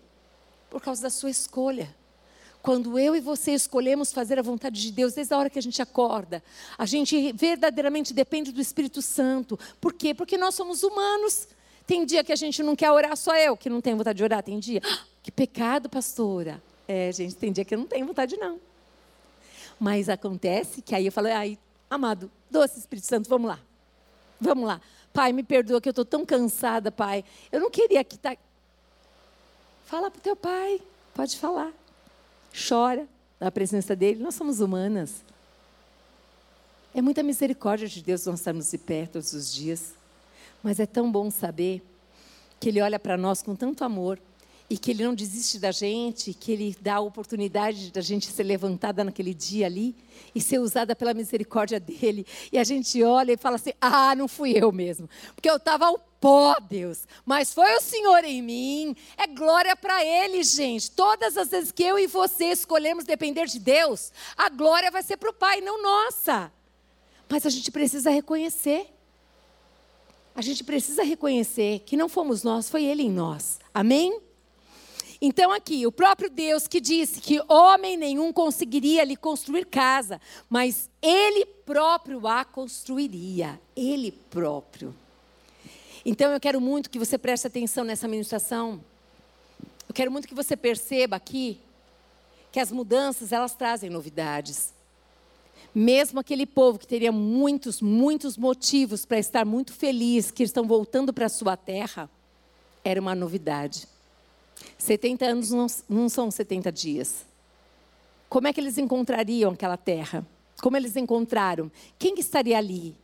[0.70, 1.96] Por causa da sua escolha.
[2.62, 5.62] Quando eu e você escolhemos fazer a vontade de Deus, desde a hora que a
[5.62, 6.44] gente acorda,
[6.78, 9.58] a gente verdadeiramente depende do Espírito Santo.
[9.80, 10.14] Por quê?
[10.14, 11.48] Porque nós somos humanos.
[11.88, 14.24] Tem dia que a gente não quer orar, só eu que não tenho vontade de
[14.24, 14.44] orar.
[14.44, 16.62] Tem dia, ah, que pecado, pastora.
[16.88, 18.60] É, gente, tem dia que eu não tenho vontade, não.
[19.80, 21.58] Mas acontece que aí eu falo, ai,
[21.90, 23.60] amado, doce Espírito Santo, vamos lá.
[24.40, 24.82] Vamos lá.
[25.14, 27.24] Pai, me perdoa que eu estou tão cansada, pai.
[27.52, 28.36] Eu não queria que tá.
[29.86, 30.82] Fala para o teu pai,
[31.16, 31.74] pode falar
[32.54, 33.08] chora
[33.40, 34.22] na presença dele.
[34.22, 35.24] Nós somos humanas.
[36.94, 39.94] É muita misericórdia de Deus nós estarmos de pé todos os dias.
[40.64, 41.82] Mas é tão bom saber
[42.60, 44.20] que Ele olha para nós com tanto amor
[44.70, 48.44] e que Ele não desiste da gente, que Ele dá a oportunidade da gente ser
[48.44, 49.96] levantada naquele dia ali
[50.36, 52.26] e ser usada pela misericórdia dEle.
[52.52, 55.88] E a gente olha e fala assim: ah, não fui eu mesmo, porque eu estava
[55.88, 58.96] ao pó, Deus, mas foi o Senhor em mim.
[59.18, 60.92] É glória para Ele, gente.
[60.92, 65.18] Todas as vezes que eu e você escolhemos depender de Deus, a glória vai ser
[65.18, 66.52] para o Pai, não nossa.
[67.28, 68.88] Mas a gente precisa reconhecer.
[70.36, 73.60] A gente precisa reconhecer que não fomos nós, foi Ele em nós.
[73.74, 74.29] Amém?
[75.22, 80.90] Então, aqui, o próprio Deus que disse que homem nenhum conseguiria lhe construir casa, mas
[81.02, 83.60] Ele próprio a construiria.
[83.76, 84.96] Ele próprio.
[86.06, 88.82] Então, eu quero muito que você preste atenção nessa ministração.
[89.88, 91.60] Eu quero muito que você perceba aqui
[92.52, 94.74] que as mudanças, elas trazem novidades.
[95.76, 101.14] Mesmo aquele povo que teria muitos, muitos motivos para estar muito feliz que estão voltando
[101.14, 102.10] para a sua terra,
[102.84, 103.86] era uma novidade.
[104.78, 107.26] 70 anos não, não são 70 dias.
[108.30, 110.26] Como é que eles encontrariam aquela terra?
[110.62, 111.72] Como eles encontraram?
[111.98, 112.96] Quem estaria ali?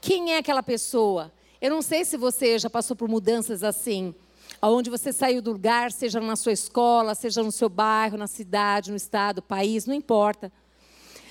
[0.00, 1.32] Quem é aquela pessoa?
[1.60, 4.14] Eu não sei se você já passou por mudanças assim,
[4.60, 8.90] aonde você saiu do lugar, seja na sua escola, seja no seu bairro, na cidade,
[8.90, 10.52] no estado, país, não importa.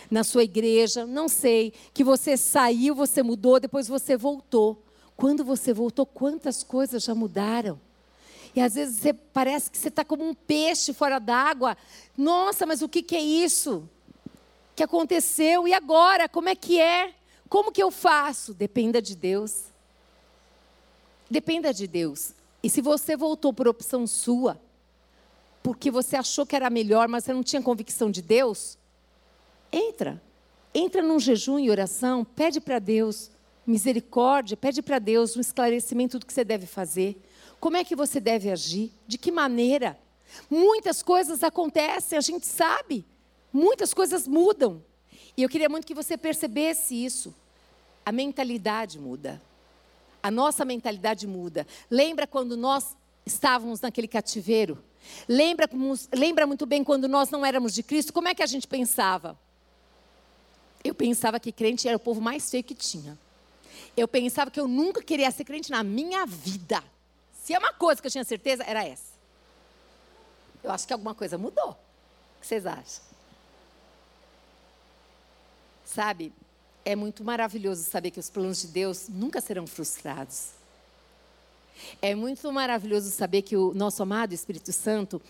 [0.10, 4.84] Na sua igreja, não sei, que você saiu, você mudou, depois você voltou.
[5.16, 7.80] Quando você voltou, quantas coisas já mudaram?
[8.56, 11.76] E às vezes você parece que você está como um peixe fora d'água.
[12.18, 13.90] Nossa, mas o que, que é isso?
[14.76, 15.68] que aconteceu?
[15.68, 16.28] E agora?
[16.28, 17.14] Como é que é?
[17.48, 18.54] Como que eu faço?
[18.54, 19.66] Dependa de Deus.
[21.30, 22.34] Dependa de Deus.
[22.62, 24.60] E se você voltou por opção sua,
[25.64, 28.78] porque você achou que era melhor, mas você não tinha convicção de Deus,
[29.72, 30.22] entra.
[30.74, 33.32] Entra num jejum e oração, pede para Deus
[33.66, 37.18] misericórdia, pede para Deus um esclarecimento do que você deve fazer.
[37.60, 38.92] Como é que você deve agir?
[39.08, 39.98] De que maneira?
[40.50, 43.06] Muitas coisas acontecem, a gente sabe.
[43.52, 44.84] Muitas coisas mudam.
[45.38, 47.34] E eu queria muito que você percebesse isso.
[48.06, 49.42] A mentalidade muda.
[50.22, 51.66] A nossa mentalidade muda.
[51.90, 54.84] Lembra quando nós estávamos naquele cativeiro?
[55.28, 55.70] Lembra,
[56.14, 58.14] lembra muito bem quando nós não éramos de Cristo?
[58.14, 59.38] Como é que a gente pensava?
[60.84, 63.18] Eu pensava que crente era o povo mais feio que tinha.
[63.98, 66.84] Eu pensava que eu nunca queria ser crente na minha vida.
[67.46, 69.14] Se é uma coisa que eu tinha certeza, era essa.
[70.64, 71.70] Eu acho que alguma coisa mudou.
[71.74, 73.04] O que vocês acham?
[75.86, 76.34] Sabe,
[76.84, 80.54] é muito maravilhoso saber que os planos de Deus nunca serão frustrados.
[82.02, 85.22] É muito maravilhoso saber que o nosso amado Espírito Santo,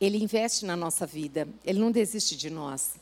[0.00, 2.94] ele investe na nossa vida, ele não desiste de nós.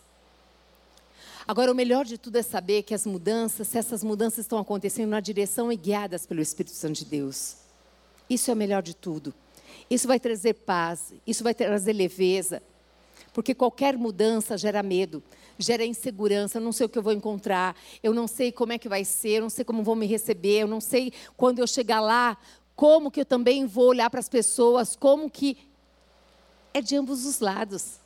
[1.47, 5.09] Agora, o melhor de tudo é saber que as mudanças, se essas mudanças estão acontecendo
[5.09, 7.67] na direção e guiadas pelo Espírito Santo de Deus.
[8.29, 9.35] Isso é o melhor de tudo.
[9.91, 12.63] Isso vai trazer paz, isso vai trazer leveza,
[13.33, 15.23] porque qualquer mudança gera medo,
[15.59, 16.59] gera insegurança.
[16.59, 19.05] Eu não sei o que eu vou encontrar, eu não sei como é que vai
[19.05, 22.37] ser, eu não sei como vão me receber, eu não sei quando eu chegar lá,
[22.77, 25.57] como que eu também vou olhar para as pessoas, como que.
[26.75, 27.99] É de ambos os lados.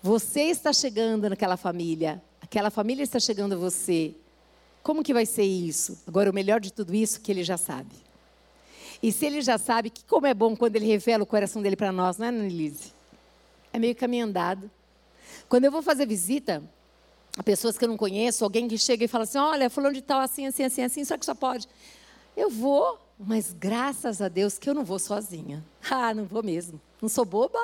[0.00, 4.14] Você está chegando naquela família, aquela família está chegando a você.
[4.82, 5.98] Como que vai ser isso?
[6.06, 8.09] Agora, o melhor de tudo isso, que ele já sabe.
[9.02, 11.76] E se ele já sabe, que como é bom quando ele revela o coração dele
[11.76, 12.92] para nós, não é, Annelise?
[13.72, 14.70] É meio caminho andado.
[15.48, 16.62] Quando eu vou fazer visita
[17.36, 20.02] a pessoas que eu não conheço, alguém que chega e fala assim: olha, fulano de
[20.02, 21.66] tal, assim, assim, assim, assim, só que só pode.
[22.36, 25.64] Eu vou, mas graças a Deus que eu não vou sozinha.
[25.90, 26.80] Ah, não vou mesmo.
[27.00, 27.58] Não sou boba.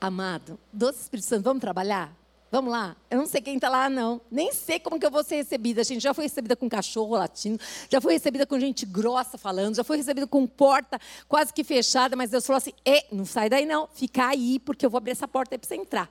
[0.00, 2.12] Amado, doce Espírito Santo, vamos trabalhar?
[2.50, 2.96] Vamos lá.
[3.10, 4.20] Eu não sei quem está lá, não.
[4.30, 5.80] Nem sei como que eu vou ser recebida.
[5.80, 9.74] A gente já foi recebida com cachorro latindo, já foi recebida com gente grossa falando,
[9.74, 12.72] já foi recebida com porta quase que fechada, mas Deus falou assim:
[13.10, 15.74] não sai daí não, fica aí, porque eu vou abrir essa porta aí para você
[15.74, 16.08] entrar.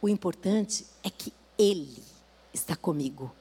[0.00, 2.02] O importante é que Ele
[2.54, 3.32] está comigo.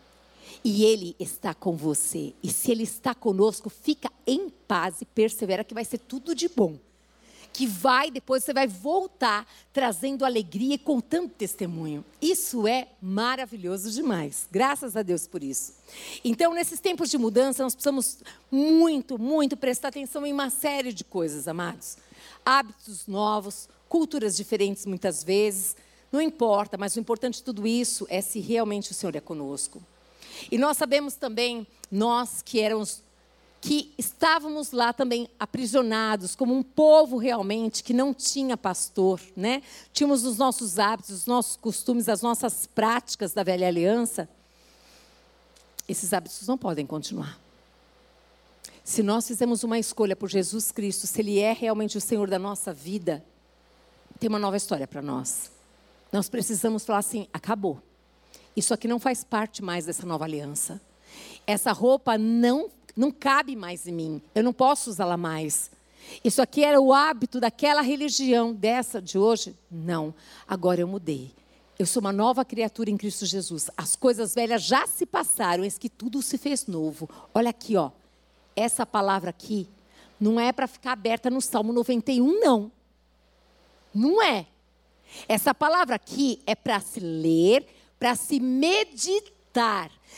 [0.61, 2.33] E Ele está com você.
[2.43, 6.49] E se Ele está conosco, fica em paz e persevera que vai ser tudo de
[6.49, 6.77] bom
[7.51, 12.05] que vai, depois você vai voltar trazendo alegria e contando testemunho.
[12.21, 14.47] Isso é maravilhoso demais.
[14.51, 15.73] Graças a Deus por isso.
[16.23, 18.19] Então, nesses tempos de mudança, nós precisamos
[18.51, 21.97] muito, muito prestar atenção em uma série de coisas, amados.
[22.45, 25.75] Hábitos novos, culturas diferentes muitas vezes,
[26.11, 29.81] não importa, mas o importante de tudo isso é se realmente o Senhor é conosco.
[30.51, 33.03] E nós sabemos também, nós que éramos
[33.61, 39.61] que estávamos lá também aprisionados, como um povo realmente que não tinha pastor, né?
[39.91, 44.29] Tínhamos os nossos hábitos, os nossos costumes, as nossas práticas da velha aliança.
[45.87, 47.37] Esses hábitos não podem continuar.
[48.83, 52.39] Se nós fizemos uma escolha por Jesus Cristo, se Ele é realmente o Senhor da
[52.39, 53.23] nossa vida,
[54.19, 55.51] tem uma nova história para nós.
[56.11, 57.81] Nós precisamos falar assim: acabou.
[58.55, 60.81] Isso aqui não faz parte mais dessa nova aliança.
[61.45, 62.69] Essa roupa não
[62.99, 65.71] não cabe mais em mim, eu não posso usá-la mais.
[66.21, 69.55] Isso aqui era o hábito daquela religião, dessa de hoje?
[69.71, 70.13] Não.
[70.45, 71.31] Agora eu mudei.
[71.77, 73.69] Eu sou uma nova criatura em Cristo Jesus.
[73.77, 77.09] As coisas velhas já se passaram, eis que tudo se fez novo.
[77.33, 77.91] Olha aqui, ó.
[78.53, 79.65] Essa palavra aqui
[80.19, 82.69] não é para ficar aberta no Salmo 91, não.
[83.95, 84.45] Não é.
[85.25, 87.65] Essa palavra aqui é para se ler,
[87.97, 89.38] para se meditar.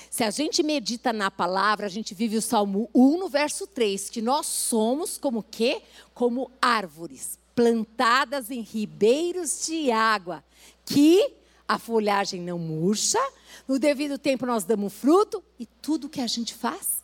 [0.10, 4.10] Se a gente medita na palavra, a gente vive o Salmo 1 no verso 3,
[4.10, 5.82] que nós somos como quê?
[6.14, 10.44] Como árvores plantadas em ribeiros de água,
[10.86, 11.34] que
[11.68, 13.20] a folhagem não murcha,
[13.68, 17.04] no devido tempo nós damos fruto e tudo que a gente faz.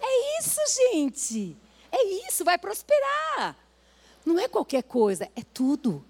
[0.00, 0.60] É isso,
[0.92, 1.56] gente.
[1.90, 3.56] É isso, vai prosperar.
[4.24, 6.04] Não é qualquer coisa, é tudo.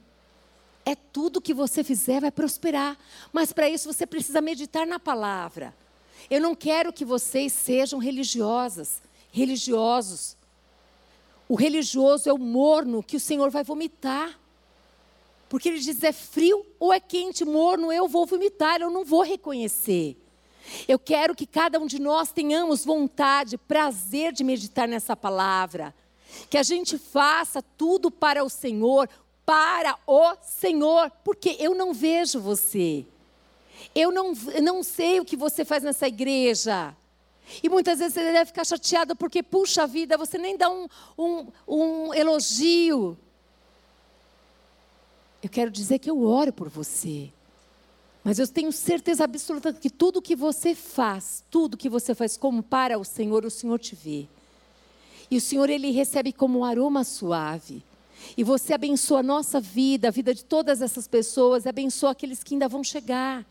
[0.85, 2.99] É tudo que você fizer vai prosperar.
[3.33, 5.75] Mas para isso você precisa meditar na palavra.
[6.31, 10.37] Eu não quero que vocês sejam religiosas, religiosos.
[11.49, 14.39] O religioso é o morno que o Senhor vai vomitar.
[15.49, 19.23] Porque ele diz: é frio ou é quente, morno, eu vou vomitar, eu não vou
[19.23, 20.17] reconhecer.
[20.89, 25.95] Eu quero que cada um de nós tenhamos vontade, prazer de meditar nessa palavra.
[26.49, 29.09] Que a gente faça tudo para o Senhor,
[29.45, 33.05] para o Senhor, porque eu não vejo você.
[33.95, 36.95] Eu não, não sei o que você faz nessa igreja.
[37.63, 40.87] E muitas vezes você deve ficar chateado porque, puxa vida, você nem dá um,
[41.19, 43.19] um, um elogio.
[45.43, 47.31] Eu quero dizer que eu oro por você.
[48.23, 52.63] Mas eu tenho certeza absoluta que tudo que você faz, tudo que você faz como
[52.63, 54.29] para o Senhor, o Senhor te vê.
[55.29, 57.83] E o Senhor, Ele recebe como um aroma suave.
[58.37, 62.55] E você abençoa a nossa vida, a vida de todas essas pessoas, abençoa aqueles que
[62.55, 63.47] ainda vão chegar.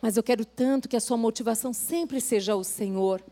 [0.00, 3.22] Mas eu quero tanto que a sua motivação sempre seja o Senhor.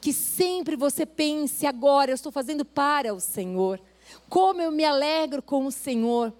[0.00, 3.80] Que sempre você pense, agora eu estou fazendo para o Senhor.
[4.28, 6.32] Como eu me alegro com o Senhor.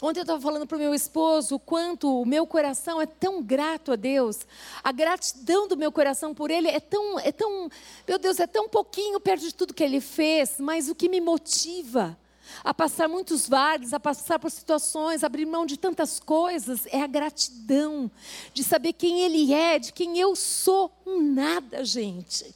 [0.00, 3.42] Ontem eu estava falando para o meu esposo o quanto o meu coração é tão
[3.42, 4.46] grato a Deus.
[4.84, 7.68] A gratidão do meu coração por Ele é tão, é tão,
[8.06, 11.20] meu Deus, é tão pouquinho perto de tudo que Ele fez, mas o que me
[11.20, 12.16] motiva
[12.64, 17.06] a passar muitos vales, a passar por situações, abrir mão de tantas coisas, é a
[17.06, 18.10] gratidão
[18.52, 20.90] de saber quem Ele é, de quem eu sou.
[21.06, 22.54] Um nada, gente.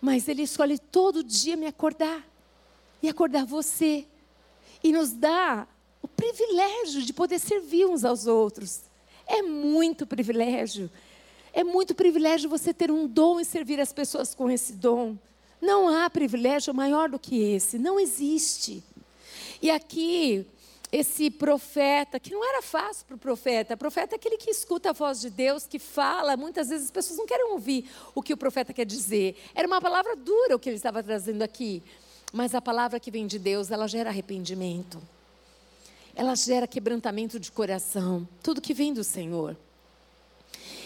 [0.00, 2.22] Mas Ele escolhe todo dia me acordar
[3.02, 4.06] e acordar você.
[4.82, 5.66] E nos dá
[6.02, 8.82] o privilégio de poder servir uns aos outros.
[9.26, 10.90] É muito privilégio.
[11.52, 15.16] É muito privilégio você ter um dom e servir as pessoas com esse dom.
[15.64, 18.84] Não há privilégio maior do que esse, não existe.
[19.62, 20.46] E aqui,
[20.92, 24.90] esse profeta, que não era fácil para o profeta, o profeta é aquele que escuta
[24.90, 28.34] a voz de Deus, que fala, muitas vezes as pessoas não querem ouvir o que
[28.34, 29.36] o profeta quer dizer.
[29.54, 31.82] Era uma palavra dura o que ele estava trazendo aqui.
[32.30, 35.00] Mas a palavra que vem de Deus, ela gera arrependimento.
[36.14, 38.28] Ela gera quebrantamento de coração.
[38.42, 39.56] Tudo que vem do Senhor.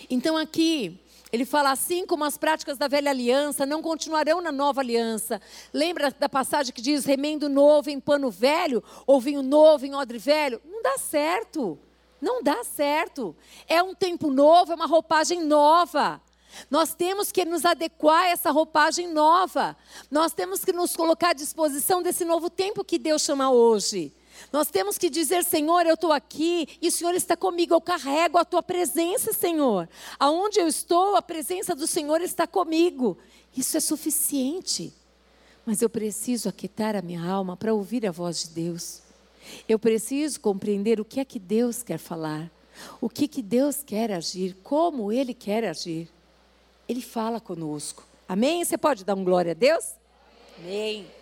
[0.08, 1.00] Então aqui,
[1.32, 5.40] ele fala assim como as práticas da velha aliança não continuarão na nova aliança.
[5.72, 10.18] Lembra da passagem que diz remendo novo em pano velho, ou vinho novo em odre
[10.18, 10.60] velho?
[10.64, 11.78] Não dá certo.
[12.20, 13.36] Não dá certo.
[13.66, 16.20] É um tempo novo, é uma roupagem nova.
[16.70, 19.76] Nós temos que nos adequar a essa roupagem nova.
[20.10, 24.12] Nós temos que nos colocar à disposição desse novo tempo que Deus chama hoje.
[24.52, 28.38] Nós temos que dizer, Senhor, eu estou aqui e o Senhor está comigo, eu carrego
[28.38, 29.88] a tua presença, Senhor.
[30.18, 33.18] Aonde eu estou, a presença do Senhor está comigo.
[33.56, 34.92] Isso é suficiente.
[35.66, 39.02] Mas eu preciso aquietar a minha alma para ouvir a voz de Deus.
[39.68, 42.50] Eu preciso compreender o que é que Deus quer falar,
[43.00, 46.08] o que, que Deus quer agir, como Ele quer agir.
[46.88, 48.06] Ele fala conosco.
[48.26, 48.64] Amém?
[48.64, 49.84] Você pode dar um glória a Deus?
[50.58, 51.17] Amém.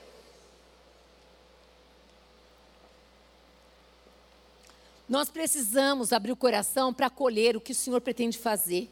[5.09, 8.91] Nós precisamos abrir o coração para acolher o que o Senhor pretende fazer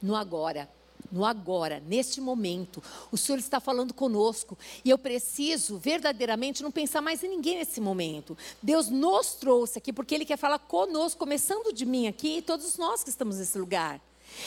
[0.00, 0.68] no agora.
[1.10, 7.00] No agora, neste momento, o Senhor está falando conosco e eu preciso verdadeiramente não pensar
[7.00, 8.36] mais em ninguém nesse momento.
[8.60, 12.76] Deus nos trouxe aqui porque Ele quer falar conosco, começando de mim aqui e todos
[12.76, 14.00] nós que estamos nesse lugar.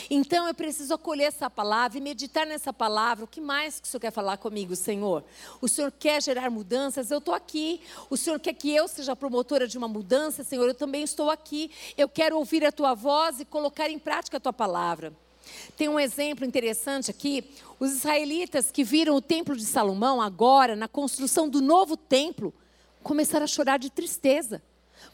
[0.10, 3.25] Então eu preciso acolher essa palavra e meditar nessa palavra.
[3.25, 5.23] O que mais que o Senhor quer falar comigo, Senhor?
[5.62, 7.12] O Senhor quer gerar mudanças?
[7.12, 7.82] Eu estou aqui.
[8.10, 10.43] O Senhor quer que eu seja promotora de uma mudança?
[10.43, 11.71] Senhor, eu também estou aqui.
[11.97, 15.13] Eu quero ouvir a tua voz e colocar em prática a tua palavra.
[15.78, 17.43] Tem um exemplo interessante aqui.
[17.80, 22.54] Os israelitas que viram o templo de Salomão agora, na construção do novo templo,
[23.02, 24.62] começaram a chorar de tristeza.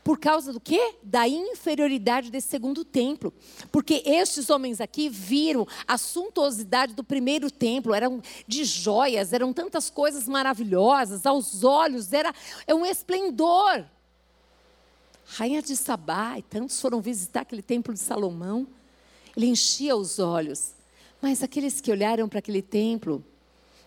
[0.04, 0.96] Por causa do quê?
[1.02, 3.34] Da inferioridade desse segundo templo.
[3.72, 9.90] Porque estes homens aqui viram a suntuosidade do primeiro templo, eram de joias, eram tantas
[9.90, 12.34] coisas maravilhosas, aos olhos, era
[12.68, 13.84] é um esplendor.
[15.26, 18.68] Rainha de Sabá, e tantos foram visitar aquele templo de Salomão,
[19.36, 20.76] ele enchia os olhos.
[21.20, 23.26] Mas aqueles que olharam para aquele templo,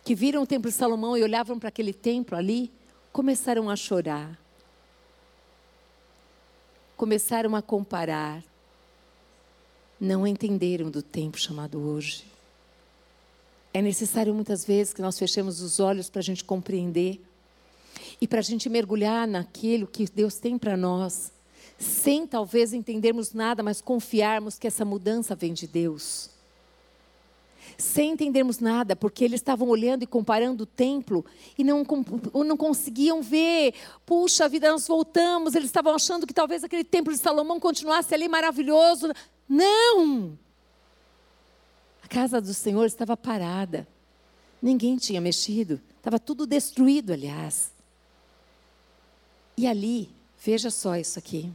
[0.05, 2.73] que viram o templo de Salomão e olhavam para aquele templo ali,
[3.13, 4.37] começaram a chorar
[6.99, 8.43] começaram a comparar,
[10.01, 12.25] não entenderam do tempo chamado hoje.
[13.73, 17.25] É necessário muitas vezes que nós fechemos os olhos para a gente compreender
[18.21, 21.33] e para a gente mergulhar naquilo que Deus tem para nós,
[21.79, 26.37] sem talvez entendermos nada, mas confiarmos que essa mudança vem de Deus
[27.79, 31.25] sem entendermos nada, porque eles estavam olhando e comparando o templo
[31.57, 31.85] e não,
[32.35, 33.73] não conseguiam ver.
[34.05, 35.55] Puxa vida, nós voltamos.
[35.55, 39.13] Eles estavam achando que talvez aquele templo de Salomão continuasse ali maravilhoso.
[39.49, 40.37] Não!
[42.03, 43.87] A casa do Senhor estava parada.
[44.61, 45.81] Ninguém tinha mexido.
[45.99, 47.71] Estava tudo destruído, aliás.
[49.57, 50.11] E ali,
[50.43, 51.53] veja só isso aqui.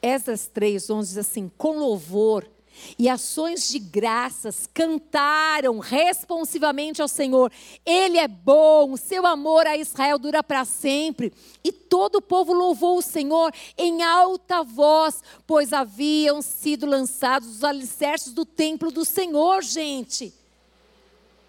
[0.00, 2.48] Esdras 3, 11 diz assim: com louvor
[2.98, 7.52] e ações de graças cantaram responsivamente ao Senhor.
[7.84, 11.32] Ele é bom, seu amor a Israel dura para sempre.
[11.62, 17.64] E todo o povo louvou o Senhor em alta voz, pois haviam sido lançados os
[17.64, 20.39] alicerces do templo do Senhor, gente.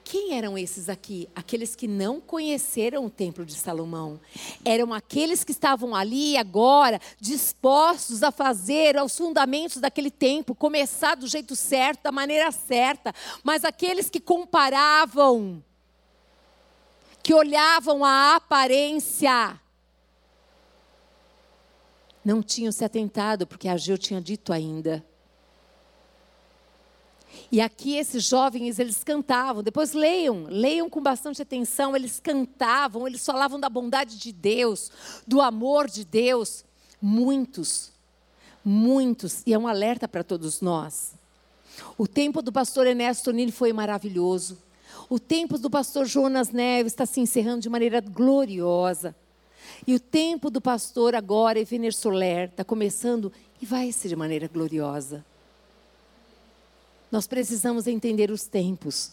[0.03, 1.29] Quem eram esses aqui?
[1.35, 4.19] Aqueles que não conheceram o templo de Salomão.
[4.65, 11.27] Eram aqueles que estavam ali agora, dispostos a fazer os fundamentos daquele templo, começar do
[11.27, 13.13] jeito certo, da maneira certa.
[13.43, 15.63] Mas aqueles que comparavam,
[17.23, 19.59] que olhavam a aparência,
[22.23, 25.05] não tinham se atentado, porque Ageu tinha dito ainda
[27.51, 29.61] e aqui esses jovens, eles cantavam.
[29.61, 31.93] Depois leiam, leiam com bastante atenção.
[31.93, 34.89] Eles cantavam, eles falavam da bondade de Deus,
[35.27, 36.63] do amor de Deus.
[37.01, 37.91] Muitos,
[38.63, 39.43] muitos.
[39.45, 41.13] E é um alerta para todos nós.
[41.97, 44.57] O tempo do pastor Ernesto Nini foi maravilhoso.
[45.09, 49.13] O tempo do pastor Jonas Neves está se encerrando de maneira gloriosa.
[49.85, 54.47] E o tempo do pastor agora, Evener Soler, está começando e vai ser de maneira
[54.47, 55.25] gloriosa.
[57.11, 59.11] Nós precisamos entender os tempos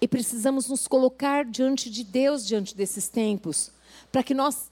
[0.00, 3.72] e precisamos nos colocar diante de Deus diante desses tempos,
[4.12, 4.68] para que nós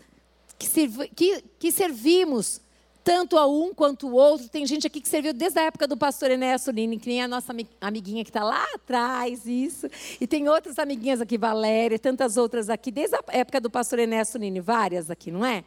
[0.58, 2.60] que, que, que, servimos
[3.04, 4.48] tanto a um quanto o outro.
[4.48, 7.28] Tem gente aqui que serviu desde a época do pastor Enéas Lini, que nem a
[7.28, 9.88] nossa amiguinha que está lá atrás, isso.
[10.20, 14.34] E tem outras amiguinhas aqui, Valéria, tantas outras aqui, desde a época do pastor Enéas
[14.34, 15.64] Lini, várias aqui, não é?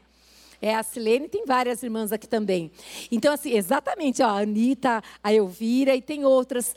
[0.62, 2.71] É a Silene, tem várias irmãs aqui também.
[3.12, 6.76] Então, assim, exatamente, ó, a Anitta, a Elvira e tem outras.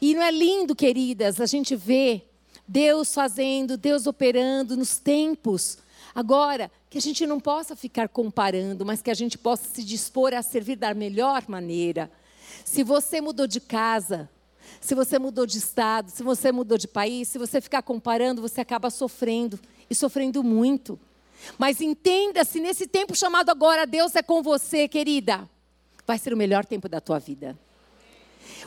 [0.00, 2.22] E não é lindo, queridas, a gente vê
[2.66, 5.78] Deus fazendo, Deus operando nos tempos.
[6.14, 10.32] Agora, que a gente não possa ficar comparando, mas que a gente possa se dispor
[10.32, 12.08] a servir da melhor maneira.
[12.64, 14.30] Se você mudou de casa,
[14.80, 18.60] se você mudou de estado, se você mudou de país, se você ficar comparando, você
[18.60, 19.58] acaba sofrendo
[19.90, 20.98] e sofrendo muito.
[21.58, 25.48] Mas entenda, se nesse tempo chamado agora Deus é com você, querida,
[26.06, 27.58] vai ser o melhor tempo da tua vida.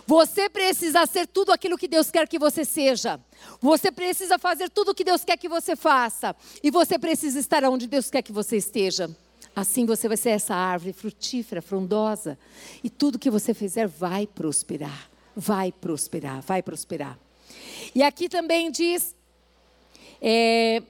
[0.05, 3.19] Você precisa ser tudo aquilo que Deus quer que você seja.
[3.61, 6.35] Você precisa fazer tudo o que Deus quer que você faça.
[6.63, 9.09] E você precisa estar onde Deus quer que você esteja.
[9.55, 12.37] Assim você vai ser essa árvore frutífera, frondosa,
[12.83, 17.17] e tudo que você fizer vai prosperar, vai prosperar, vai prosperar.
[17.95, 19.15] E aqui também diz,
[20.21, 20.83] é,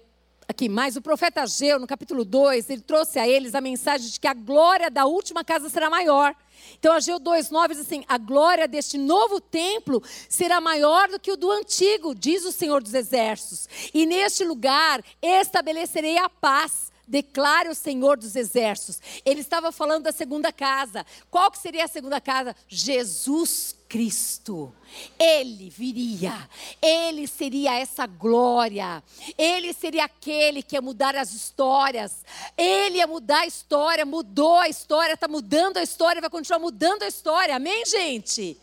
[0.47, 4.19] aqui, mas o profeta Ageu, no capítulo 2, ele trouxe a eles a mensagem de
[4.19, 6.33] que a glória da última casa será maior.
[6.79, 11.37] Então, Ageu 2,9 diz assim: a glória deste novo templo será maior do que o
[11.37, 13.67] do antigo, diz o Senhor dos Exércitos.
[13.93, 18.99] E neste lugar estabelecerei a paz declare o Senhor dos Exércitos.
[19.25, 21.05] Ele estava falando da segunda casa.
[21.31, 22.55] Qual que seria a segunda casa?
[22.67, 24.73] Jesus Cristo.
[25.17, 26.49] Ele viria,
[26.81, 29.03] ele seria essa glória,
[29.37, 32.25] ele seria aquele que ia mudar as histórias,
[32.57, 37.03] ele ia mudar a história, mudou a história, está mudando a história, vai continuar mudando
[37.03, 38.57] a história, amém, gente?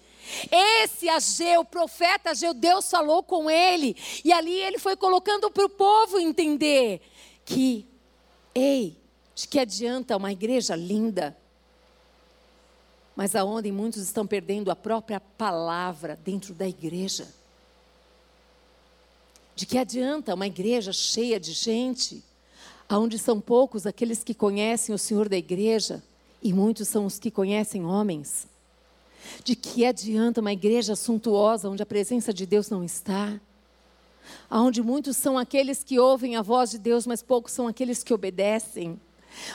[0.51, 5.65] Esse Ageu, o profeta Ageu, Deus falou com ele, e ali ele foi colocando para
[5.65, 7.01] o povo entender
[7.45, 7.87] que
[8.55, 8.97] Ei,
[9.35, 11.37] de que adianta uma igreja linda,
[13.17, 17.27] mas aonde muitos estão perdendo a própria palavra dentro da igreja?
[19.57, 22.23] De que adianta uma igreja cheia de gente,
[22.89, 26.03] aonde são poucos aqueles que conhecem o Senhor da igreja
[26.43, 28.47] e muitos são os que conhecem homens?
[29.43, 33.41] De que adianta uma igreja suntuosa onde a presença de Deus não está?
[34.51, 38.15] Onde muitos são aqueles que ouvem a voz de Deus, mas poucos são aqueles que
[38.15, 39.01] obedecem.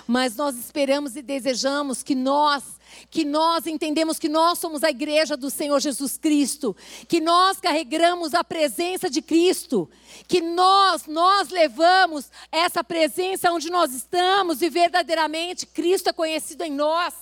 [0.08, 2.64] Mas nós esperamos e desejamos que nós,
[3.10, 6.76] que nós entendemos que nós somos a igreja do Senhor Jesus Cristo,
[7.08, 9.90] que nós carregamos a presença de Cristo,
[10.28, 16.72] que nós, nós levamos essa presença onde nós estamos e verdadeiramente Cristo é conhecido em
[16.72, 17.14] nós.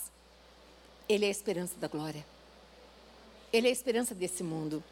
[1.08, 2.26] Ele é a esperança da glória.
[3.52, 4.84] Ele é a esperança desse mundo.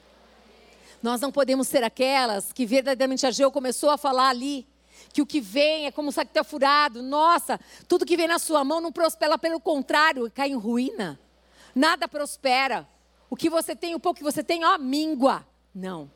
[1.02, 4.68] Nós não podemos ser aquelas que verdadeiramente a Geu começou a falar ali.
[5.14, 7.02] Que o que vem é como um saco tá furado.
[7.02, 11.20] Nossa, tudo que vem na sua mão não prospera, pelo contrário, cai em ruína.
[11.74, 12.88] Nada prospera.
[13.30, 15.46] O que você tem, o pouco que você tem, ó, míngua.
[15.74, 16.10] Não.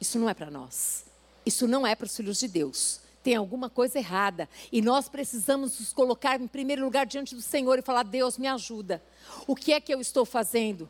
[0.00, 1.04] Isso não é para nós.
[1.46, 3.00] Isso não é para os filhos de Deus.
[3.22, 4.48] Tem alguma coisa errada.
[4.70, 8.46] E nós precisamos nos colocar em primeiro lugar diante do Senhor e falar: Deus, me
[8.46, 9.02] ajuda.
[9.46, 10.88] O que é que eu estou fazendo?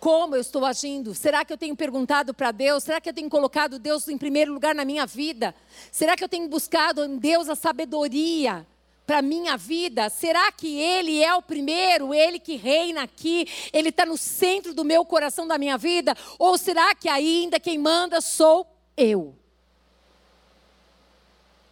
[0.00, 1.12] Como eu estou agindo?
[1.12, 2.84] Será que eu tenho perguntado para Deus?
[2.84, 5.54] Será que eu tenho colocado Deus em primeiro lugar na minha vida?
[5.90, 8.64] Será que eu tenho buscado em Deus a sabedoria
[9.04, 10.08] para minha vida?
[10.08, 14.84] Será que Ele é o primeiro, Ele que reina aqui, Ele está no centro do
[14.84, 16.16] meu coração, da minha vida?
[16.38, 19.34] Ou será que ainda quem manda sou eu?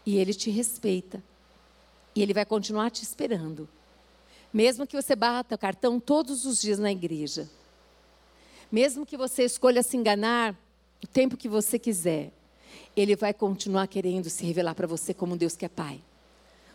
[0.04, 1.22] E Ele te respeita,
[2.14, 3.68] e Ele vai continuar te esperando,
[4.52, 7.48] mesmo que você bata o cartão todos os dias na igreja.
[8.70, 10.54] Mesmo que você escolha se enganar
[11.02, 12.32] o tempo que você quiser,
[12.96, 16.00] Ele vai continuar querendo se revelar para você como um Deus que é Pai.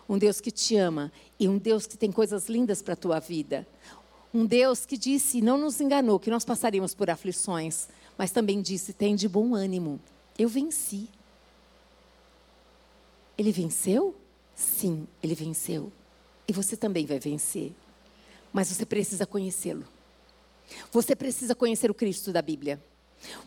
[0.08, 3.20] Um Deus que te ama e um Deus que tem coisas lindas para a tua
[3.20, 3.68] vida.
[4.34, 8.94] Um Deus que disse, não nos enganou, que nós passaríamos por aflições, mas também disse:
[8.94, 10.00] tem de bom ânimo.
[10.38, 11.10] Eu venci.
[13.38, 14.16] Ele venceu?
[14.56, 15.92] Sim, ele venceu.
[16.48, 17.74] E você também vai vencer.
[18.54, 19.86] Mas você precisa conhecê-lo.
[20.92, 22.82] Você precisa conhecer o Cristo da Bíblia.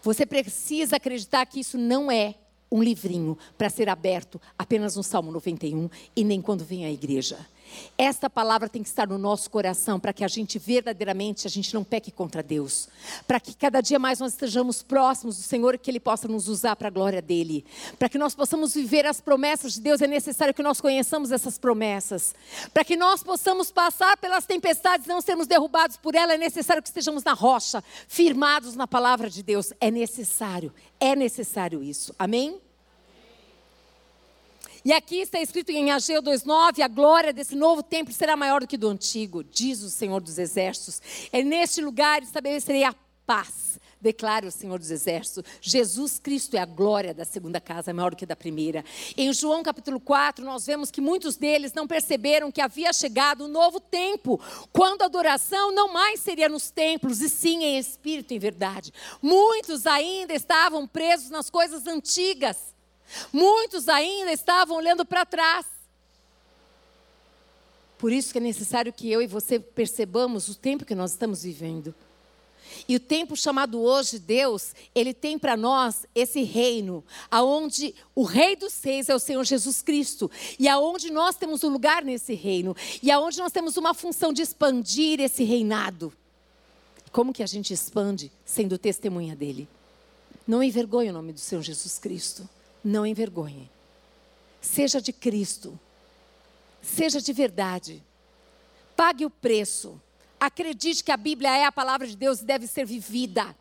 [0.03, 2.35] Você precisa acreditar que isso não é
[2.71, 7.39] um livrinho para ser aberto apenas no Salmo 91 e nem quando vem à igreja.
[7.97, 11.73] Esta palavra tem que estar no nosso coração para que a gente verdadeiramente a gente
[11.75, 12.89] não peque contra Deus,
[13.27, 16.49] para que cada dia mais nós estejamos próximos do Senhor e que Ele possa nos
[16.49, 17.65] usar para a glória dele,
[17.99, 21.59] para que nós possamos viver as promessas de Deus é necessário que nós conheçamos essas
[21.59, 22.35] promessas,
[22.73, 26.83] para que nós possamos passar pelas tempestades e não sermos derrubados por ela é necessário
[26.83, 32.61] que estejamos na rocha, firmados na palavra de Deus, é necessário, é necessário isso, amém?
[34.85, 38.67] E aqui está escrito em Ageu 2,9: a glória desse novo templo será maior do
[38.67, 41.01] que do antigo, diz o Senhor dos Exércitos.
[41.33, 45.51] É neste lugar estabelecerei a paz, declara o Senhor dos Exércitos.
[45.63, 48.85] Jesus Cristo é a glória da segunda casa, maior do que da primeira.
[49.17, 53.49] Em João capítulo 4, nós vemos que muitos deles não perceberam que havia chegado um
[53.49, 54.39] novo tempo,
[54.71, 58.93] quando a adoração não mais seria nos templos, e sim em espírito e em verdade.
[59.23, 62.74] Muitos ainda estavam presos nas coisas antigas.
[63.33, 65.67] Muitos ainda estavam olhando para trás.
[67.99, 71.43] Por isso que é necessário que eu e você percebamos o tempo que nós estamos
[71.43, 71.95] vivendo.
[72.89, 78.57] E o tempo chamado hoje, Deus, Ele tem para nós esse reino, aonde o Rei
[78.57, 82.77] dos Reis é o Senhor Jesus Cristo, e aonde nós temos um lugar nesse reino,
[83.03, 86.13] e aonde nós temos uma função de expandir esse reinado.
[87.13, 89.69] Como que a gente expande sendo testemunha dele?
[90.47, 92.49] Não envergonhe o nome do Senhor Jesus Cristo
[92.85, 93.71] não envergonhe.
[94.61, 95.79] Seja de Cristo.
[96.83, 98.03] Seja de verdade.
[98.95, 100.01] Pague o preço.
[100.39, 103.57] Acredite que a Bíblia é a palavra de Deus e deve ser vivida.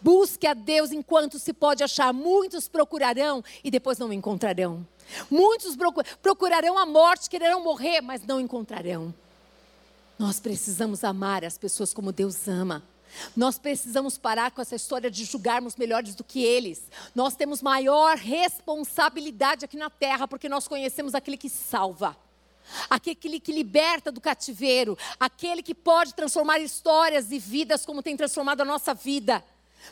[0.00, 2.12] Busque a Deus enquanto se pode achar.
[2.12, 4.86] Muitos procurarão e depois não encontrarão.
[5.30, 5.76] Muitos
[6.22, 9.14] procurarão a morte, quererão morrer, mas não encontrarão.
[10.18, 12.82] Nós precisamos amar as pessoas como Deus ama.
[13.36, 16.82] Nós precisamos parar com essa história de julgarmos melhores do que eles.
[17.14, 22.16] Nós temos maior responsabilidade aqui na terra, porque nós conhecemos aquele que salva,
[22.88, 28.60] aquele que liberta do cativeiro, aquele que pode transformar histórias e vidas como tem transformado
[28.60, 29.44] a nossa vida.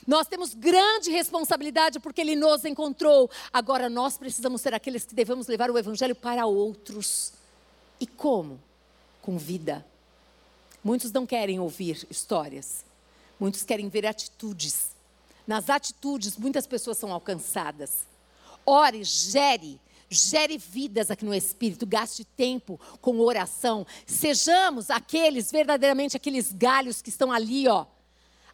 [0.06, 3.30] Nós temos grande responsabilidade porque Ele nos encontrou.
[3.52, 7.34] Agora nós precisamos ser aqueles que devemos levar o Evangelho para outros.
[8.00, 8.60] E como?
[9.20, 9.84] Com vida.
[10.82, 12.84] Muitos não querem ouvir histórias,
[13.38, 14.90] muitos querem ver atitudes.
[15.46, 18.06] Nas atitudes, muitas pessoas são alcançadas.
[18.64, 23.86] Ore, gere, gere vidas aqui no Espírito, gaste tempo com oração.
[24.06, 27.86] Sejamos aqueles, verdadeiramente aqueles galhos que estão ali, ó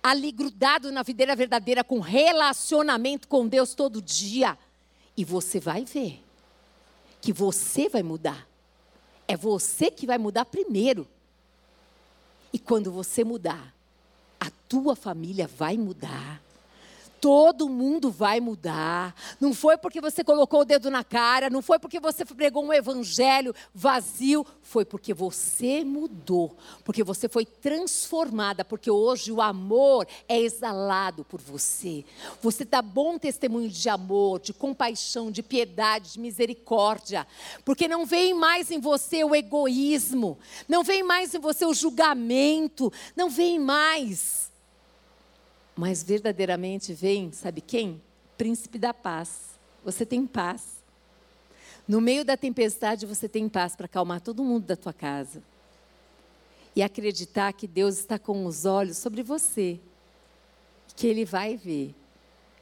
[0.03, 4.59] ali grudado na videira verdadeira, com relacionamento com Deus todo dia.
[5.17, 6.23] E você vai ver
[7.21, 8.49] que você vai mudar.
[9.27, 11.07] É você que vai mudar primeiro.
[12.53, 13.75] E quando você mudar,
[14.41, 16.41] a tua família vai mudar.
[17.21, 19.15] Todo mundo vai mudar.
[19.41, 22.73] Não foi porque você colocou o dedo na cara, não foi porque você pregou um
[22.73, 30.39] evangelho vazio, foi porque você mudou, porque você foi transformada, porque hoje o amor é
[30.41, 32.05] exalado por você.
[32.43, 37.27] Você dá bom testemunho de amor, de compaixão, de piedade, de misericórdia,
[37.65, 40.39] porque não vem mais em você o egoísmo,
[40.69, 44.49] não vem mais em você o julgamento, não vem mais
[45.79, 48.03] mas verdadeiramente vem, sabe quem?
[48.37, 49.61] Príncipe da paz.
[49.85, 50.83] Você tem paz.
[51.87, 55.41] No meio da tempestade, você tem paz para acalmar todo mundo da tua casa.
[56.75, 59.79] E acreditar que Deus está com os olhos sobre você.
[60.97, 61.95] Que Ele vai ver.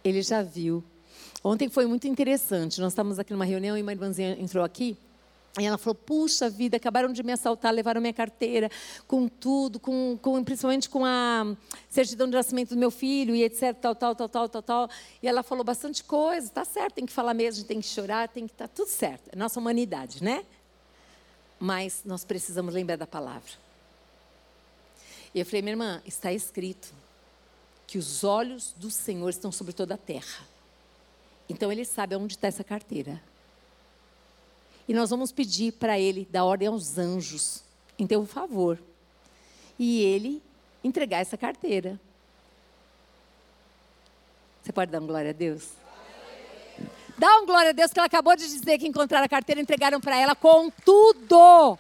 [0.05, 0.85] Ele já viu.
[1.43, 2.83] Ontem foi muito interessante.
[2.83, 4.95] Nós estávamos aqui numa reunião e uma irmãzinha entrou aqui.
[5.59, 8.71] E ela falou: Puxa vida, acabaram de me assaltar, levaram minha carteira,
[9.07, 11.57] com tudo, com, com, principalmente com a
[11.89, 14.91] certidão de nascimento do meu filho e etc, tal, tal, tal, tal, tal, tal.
[15.23, 18.47] E ela falou bastante coisa, tá certo, tem que falar mesmo, tem que chorar, tem
[18.47, 19.31] que estar tá tudo certo.
[19.33, 20.45] É nossa humanidade, né?
[21.59, 23.53] Mas nós precisamos lembrar da palavra.
[25.35, 26.93] E eu falei: Minha irmã, está escrito
[27.87, 30.47] que os olhos do Senhor estão sobre toda a terra.
[31.49, 33.23] Então ele sabe onde está essa carteira.
[34.89, 37.63] E nós vamos pedir para ele dar ordem aos anjos,
[37.99, 38.79] em teu favor.
[39.79, 40.43] E ele
[40.83, 42.01] entregar essa carteira.
[44.63, 45.71] Você pode dar um glória a Deus?
[47.19, 50.01] Dá um glória a Deus que ela acabou de dizer que encontraram a carteira entregaram
[50.01, 51.79] para ela com tudo.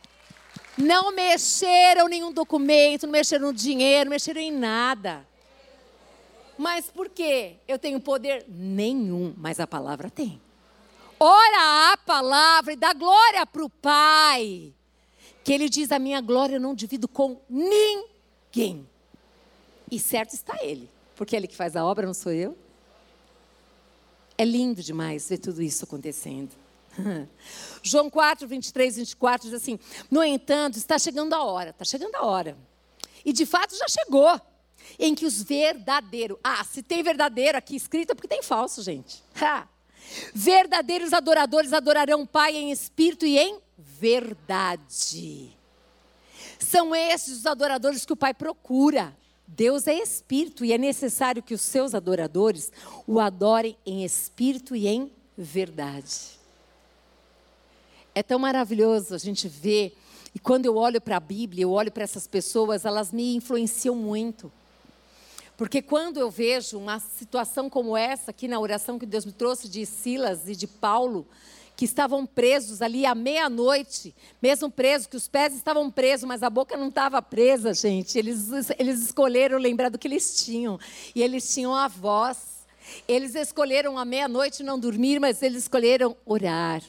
[0.79, 5.27] Não mexeram nenhum documento, não mexeram no dinheiro, não mexeram em nada.
[6.59, 7.57] Mas por quê?
[7.69, 8.45] Eu tenho poder?
[8.49, 10.41] Nenhum, mas a palavra tem.
[11.19, 14.73] Ora a palavra e dá glória para o Pai.
[15.43, 18.87] Que ele diz: A minha glória eu não divido com ninguém.
[19.91, 22.57] E certo está ele, porque é ele que faz a obra, não sou eu.
[24.37, 26.51] É lindo demais ver tudo isso acontecendo.
[27.83, 29.79] João 4, 23, 24 diz assim:
[30.11, 32.57] No entanto, está chegando a hora, está chegando a hora.
[33.25, 34.41] E de fato já chegou.
[34.99, 36.39] Em que os verdadeiros.
[36.45, 39.23] Ah, se tem verdadeiro aqui escrito é porque tem falso, gente.
[39.41, 39.67] Ha!
[40.35, 45.51] Verdadeiros adoradores adorarão o Pai em espírito e em verdade.
[46.59, 49.17] São esses os adoradores que o Pai procura.
[49.47, 52.73] Deus é espírito e é necessário que os seus adoradores
[53.07, 56.37] o adorem em espírito e em verdade.
[58.15, 59.97] É tão maravilhoso a gente ver,
[60.35, 63.95] e quando eu olho para a Bíblia, eu olho para essas pessoas, elas me influenciam
[63.95, 64.51] muito.
[65.57, 69.69] Porque quando eu vejo uma situação como essa, aqui na oração que Deus me trouxe
[69.69, 71.27] de Silas e de Paulo,
[71.75, 76.51] que estavam presos ali à meia-noite, mesmo presos, que os pés estavam presos, mas a
[76.51, 78.19] boca não estava presa, gente.
[78.19, 78.49] Eles,
[78.79, 80.79] eles escolheram lembrar do que eles tinham.
[81.15, 82.67] E eles tinham a voz.
[83.09, 86.83] Eles escolheram à meia-noite não dormir, mas eles escolheram orar.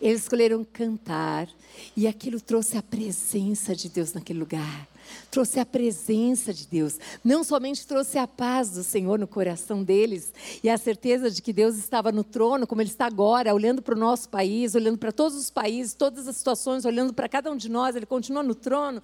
[0.00, 1.48] Eles escolheram cantar.
[1.96, 4.88] E aquilo trouxe a presença de Deus naquele lugar
[5.30, 10.32] trouxe a presença de Deus, não somente trouxe a paz do Senhor no coração deles
[10.62, 13.94] e a certeza de que Deus estava no trono, como Ele está agora, olhando para
[13.94, 17.56] o nosso país, olhando para todos os países, todas as situações, olhando para cada um
[17.56, 19.02] de nós, Ele continua no trono,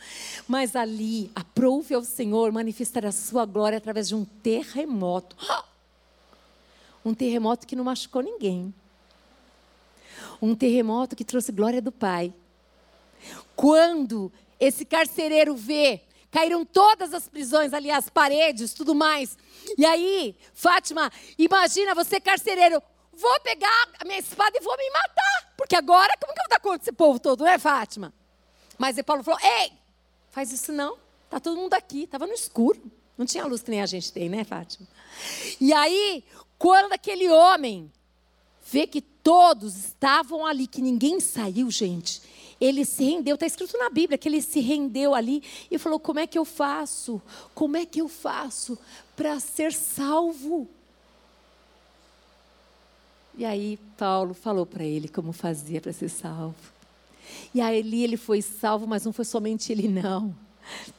[0.49, 5.37] mas ali, aprove ao Senhor manifestar a sua glória através de um terremoto.
[7.05, 8.75] Um terremoto que não machucou ninguém.
[10.43, 12.35] Um terremoto que trouxe glória do Pai.
[13.55, 19.37] Quando esse carcereiro vê, caíram todas as prisões ali, as paredes, tudo mais.
[19.77, 22.83] E aí, Fátima, imagina você carcereiro,
[23.13, 25.55] vou pegar a minha espada e vou me matar.
[25.57, 28.13] Porque agora, como que eu vou dar conta desse povo todo, não é, Fátima?
[28.79, 29.73] Mas aí Paulo falou: ei,
[30.31, 30.99] faz isso não.
[31.31, 32.81] Tá todo mundo aqui, estava no escuro.
[33.17, 34.87] Não tinha luz que nem a gente tem, né, Fátima?
[35.61, 36.23] E aí,
[36.59, 37.91] quando aquele homem
[38.71, 42.21] vê que todos estavam ali, que ninguém saiu, gente,
[42.61, 46.19] ele se rendeu, está escrito na Bíblia que ele se rendeu ali e falou: Como
[46.19, 47.21] é que eu faço?
[47.55, 48.79] Como é que eu faço
[49.15, 50.69] para ser salvo?
[53.37, 56.55] E aí Paulo falou para ele como fazia para ser salvo.
[57.55, 60.35] E aí ele foi salvo, mas não foi somente ele não.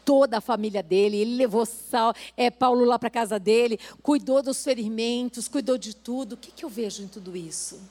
[0.05, 4.63] Toda a família dele, ele levou sal, é, Paulo lá para casa dele, cuidou dos
[4.63, 6.33] ferimentos, cuidou de tudo.
[6.33, 7.81] O que, que eu vejo em tudo isso?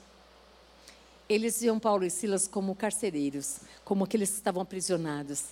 [1.29, 5.43] Eles viam Paulo e Silas como carcereiros, como aqueles que estavam aprisionados,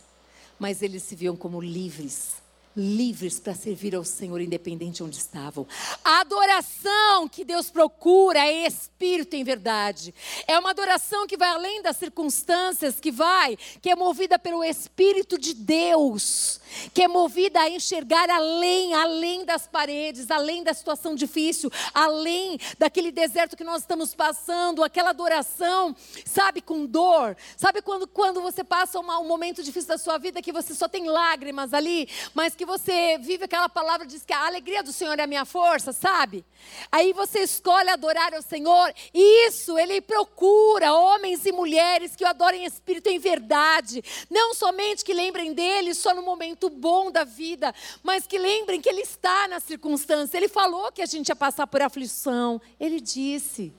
[0.57, 2.44] mas eles se viam como livres
[2.75, 5.67] livres para servir ao Senhor, independente onde estavam.
[6.03, 10.13] A adoração que Deus procura é espírito em verdade.
[10.47, 15.37] É uma adoração que vai além das circunstâncias, que vai, que é movida pelo Espírito
[15.37, 16.59] de Deus,
[16.93, 23.11] que é movida a enxergar além, além das paredes, além da situação difícil, além daquele
[23.11, 25.95] deserto que nós estamos passando, aquela adoração,
[26.25, 27.37] sabe, com dor.
[27.55, 30.87] Sabe quando, quando você passa um, um momento difícil da sua vida que você só
[30.87, 34.91] tem lágrimas ali, mas que que você vive aquela palavra, diz que a alegria do
[34.91, 36.43] Senhor é a minha força, sabe?
[36.91, 42.63] Aí você escolhe adorar ao Senhor, isso Ele procura homens e mulheres que o adorem
[42.63, 47.73] em espírito em verdade, não somente que lembrem dele só no momento bom da vida,
[48.03, 50.35] mas que lembrem que Ele está na circunstância.
[50.35, 53.71] Ele falou que a gente ia passar por aflição, Ele disse,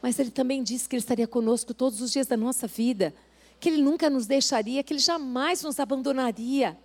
[0.00, 3.12] mas Ele também disse que Ele estaria conosco todos os dias da nossa vida
[3.64, 6.76] que Ele nunca nos deixaria, que Ele jamais nos abandonaria.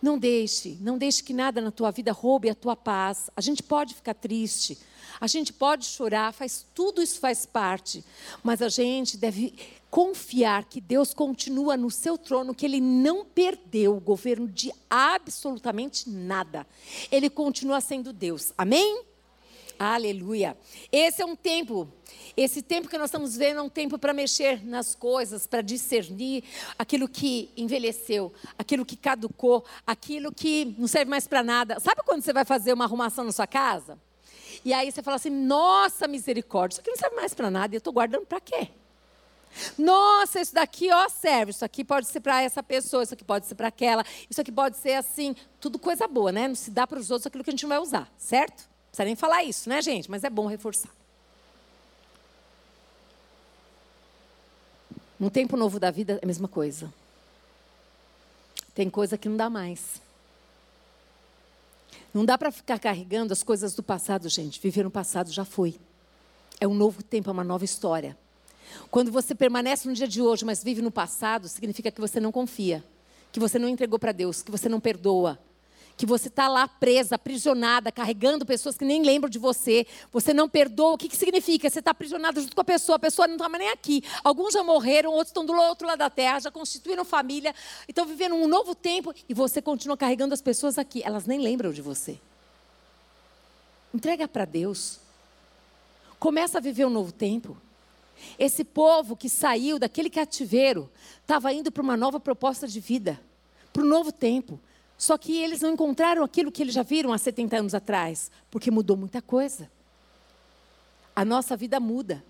[0.00, 3.30] Não deixe, não deixe que nada na tua vida roube a tua paz.
[3.36, 4.78] A gente pode ficar triste,
[5.20, 8.04] a gente pode chorar, faz tudo isso faz parte,
[8.42, 9.54] mas a gente deve
[9.90, 16.08] confiar que Deus continua no seu trono, que ele não perdeu o governo de absolutamente
[16.08, 16.66] nada.
[17.10, 18.52] Ele continua sendo Deus.
[18.56, 19.07] Amém?
[19.78, 20.56] Aleluia.
[20.90, 21.88] Esse é um tempo
[22.36, 26.44] esse tempo que nós estamos vendo é um tempo para mexer nas coisas, para discernir
[26.78, 31.80] aquilo que envelheceu, aquilo que caducou, aquilo que não serve mais para nada.
[31.80, 33.98] Sabe quando você vai fazer uma arrumação na sua casa?
[34.64, 37.78] E aí você fala assim: nossa misericórdia, isso aqui não serve mais para nada, eu
[37.78, 38.68] estou guardando para quê?
[39.76, 43.46] Nossa, isso daqui ó serve, isso aqui pode ser para essa pessoa, isso aqui pode
[43.46, 46.46] ser para aquela, isso aqui pode ser assim, tudo coisa boa, né?
[46.46, 48.68] Não se dá para os outros aquilo que a gente não vai usar, certo?
[48.88, 50.10] Precisa nem falar isso, né, gente?
[50.10, 50.90] Mas é bom reforçar.
[55.18, 56.92] No tempo novo da vida é a mesma coisa.
[58.74, 60.00] Tem coisa que não dá mais.
[62.14, 64.60] Não dá para ficar carregando as coisas do passado, gente.
[64.60, 65.78] Viver no passado já foi.
[66.60, 68.16] É um novo tempo, é uma nova história.
[68.90, 72.30] Quando você permanece no dia de hoje, mas vive no passado, significa que você não
[72.30, 72.84] confia,
[73.32, 75.38] que você não entregou para Deus, que você não perdoa,
[75.98, 80.48] que você está lá presa, aprisionada, carregando pessoas que nem lembram de você, você não
[80.48, 81.68] perdoa, o que, que significa?
[81.68, 84.04] Você está aprisionada junto com a pessoa, a pessoa não está mais nem aqui.
[84.22, 87.52] Alguns já morreram, outros estão do outro lado da terra, já constituíram família,
[87.88, 91.72] estão vivendo um novo tempo e você continua carregando as pessoas aqui, elas nem lembram
[91.72, 92.20] de você.
[93.92, 95.00] Entrega para Deus.
[96.20, 97.56] Começa a viver um novo tempo.
[98.38, 100.88] Esse povo que saiu daquele cativeiro
[101.20, 103.20] estava indo para uma nova proposta de vida,
[103.72, 104.60] para um novo tempo.
[104.98, 108.68] Só que eles não encontraram aquilo que eles já viram há 70 anos atrás, porque
[108.68, 109.70] mudou muita coisa.
[111.14, 112.24] A nossa vida muda.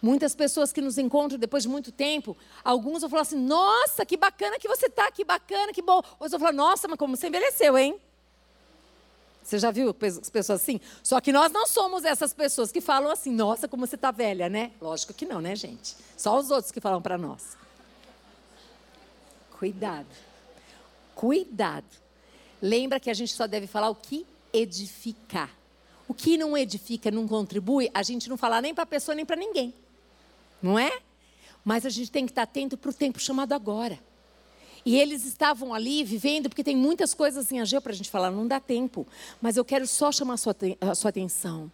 [0.00, 4.16] Muitas pessoas que nos encontram depois de muito tempo, alguns vão falar assim: Nossa, que
[4.16, 6.02] bacana que você está, que bacana, que bom.
[6.18, 8.00] Outros vão falar: Nossa, mas como você envelheceu, hein?
[9.42, 10.80] Você já viu as pessoas assim?
[11.02, 14.48] Só que nós não somos essas pessoas que falam assim: Nossa, como você está velha,
[14.48, 14.72] né?
[14.80, 15.96] Lógico que não, né, gente?
[16.16, 17.56] Só os outros que falam para nós.
[19.58, 20.08] Cuidado.
[21.14, 22.05] Cuidado.
[22.60, 25.50] Lembra que a gente só deve falar o que edificar.
[26.08, 29.26] O que não edifica, não contribui, a gente não fala nem para a pessoa nem
[29.26, 29.74] para ninguém.
[30.62, 31.00] Não é?
[31.64, 33.98] Mas a gente tem que estar atento para o tempo chamado agora.
[34.84, 38.30] E eles estavam ali vivendo, porque tem muitas coisas em Ageu para a gente falar,
[38.30, 39.04] não dá tempo.
[39.42, 41.70] Mas eu quero só chamar a sua, a sua atenção.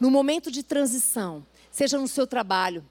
[0.00, 2.82] No momento de transição, seja no seu trabalho,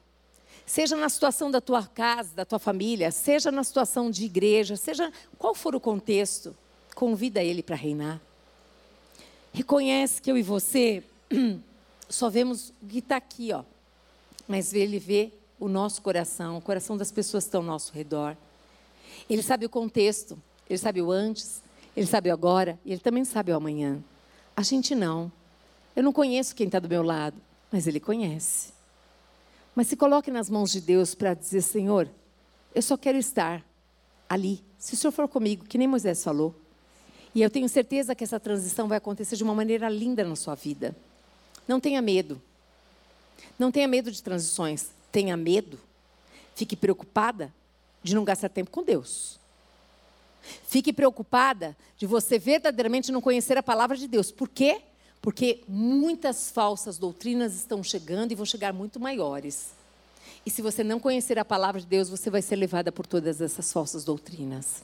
[0.67, 5.11] seja na situação da tua casa, da tua família, seja na situação de igreja, seja
[5.37, 6.55] qual for o contexto,
[6.99, 8.19] convida Ele para reinar.
[9.53, 11.01] Reconhece que eu e você
[12.09, 13.63] só vemos o que está aqui, ó.
[14.45, 18.35] Mas Ele vê o nosso coração, o coração das pessoas que estão ao nosso redor.
[19.29, 20.37] Ele sabe o contexto,
[20.69, 21.61] ele sabe o antes,
[21.95, 24.03] ele sabe o agora e ele também sabe o amanhã.
[24.53, 25.31] A gente não.
[25.95, 27.37] Eu não conheço quem está do meu lado,
[27.71, 28.73] mas ele conhece.
[29.73, 32.09] Mas se coloque nas mãos de Deus para dizer: Senhor,
[32.75, 33.65] eu só quero estar
[34.27, 34.61] ali.
[34.77, 36.53] Se o Senhor for comigo, que nem Moisés falou.
[37.33, 40.55] E eu tenho certeza que essa transição vai acontecer de uma maneira linda na sua
[40.55, 40.95] vida.
[41.67, 42.41] Não tenha medo.
[43.57, 44.89] Não tenha medo de transições.
[45.11, 45.79] Tenha medo.
[46.55, 47.53] Fique preocupada
[48.01, 49.39] de não gastar tempo com Deus.
[50.67, 54.31] Fique preocupada de você verdadeiramente não conhecer a palavra de Deus.
[54.31, 54.81] Por quê?
[55.21, 59.71] Porque muitas falsas doutrinas estão chegando e vão chegar muito maiores.
[60.45, 63.41] E se você não conhecer a palavra de Deus, você vai ser levada por todas
[63.41, 64.81] essas falsas doutrinas.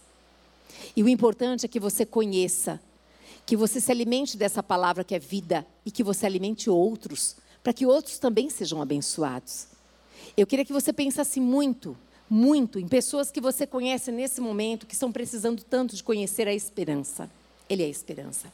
[0.95, 2.79] E o importante é que você conheça,
[3.45, 7.73] que você se alimente dessa palavra que é vida e que você alimente outros, para
[7.73, 9.67] que outros também sejam abençoados.
[10.35, 11.95] Eu queria que você pensasse muito,
[12.29, 16.53] muito em pessoas que você conhece nesse momento, que estão precisando tanto de conhecer a
[16.53, 17.29] esperança.
[17.69, 18.51] Ele é a esperança.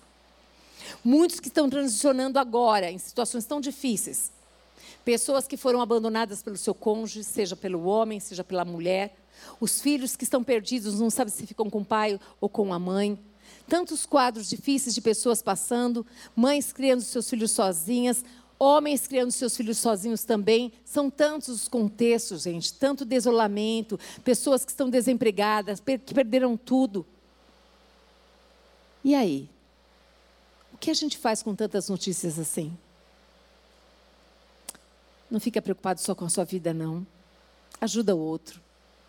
[1.03, 4.31] Muitos que estão transicionando agora em situações tão difíceis.
[5.05, 9.15] Pessoas que foram abandonadas pelo seu cônjuge, seja pelo homem, seja pela mulher.
[9.59, 12.79] Os filhos que estão perdidos, não sabem se ficam com o pai ou com a
[12.79, 13.19] mãe.
[13.67, 18.23] Tantos quadros difíceis de pessoas passando, mães criando seus filhos sozinhas,
[18.59, 20.71] homens criando seus filhos sozinhos também.
[20.85, 27.05] São tantos os contextos, gente, tanto desolamento, pessoas que estão desempregadas, que perderam tudo.
[29.03, 29.49] E aí?
[30.73, 32.75] O que a gente faz com tantas notícias assim?
[35.29, 37.07] Não fica preocupado só com a sua vida, não.
[37.79, 38.61] Ajuda o outro.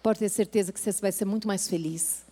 [0.03, 2.23] Pode ter certeza que você vai ser muito mais feliz.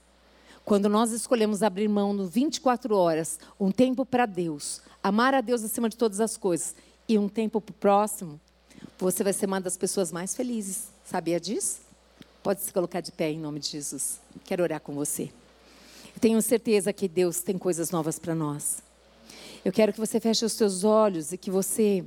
[0.65, 5.63] Quando nós escolhemos abrir mão no 24 horas, um tempo para Deus, amar a Deus
[5.63, 6.75] acima de todas as coisas
[7.09, 8.41] e um tempo para o próximo,
[8.99, 10.89] você vai ser uma das pessoas mais felizes.
[11.05, 11.81] Sabia disso?
[12.43, 14.21] Pode se colocar de pé em nome de Jesus.
[14.45, 15.31] Quero orar com você.
[16.21, 18.83] Tenho certeza que Deus tem coisas novas para nós.
[19.65, 22.05] Eu quero que você feche os seus olhos e que você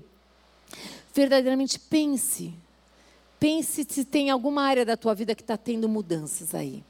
[1.14, 2.54] verdadeiramente pense
[3.44, 6.82] Pense se tem alguma área da tua vida que está tendo mudanças aí.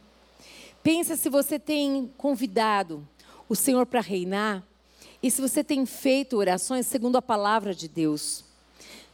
[0.83, 3.03] Pensa se você tem convidado
[3.49, 4.63] o Senhor para reinar
[5.23, 8.45] e se você tem feito orações segundo a palavra de Deus.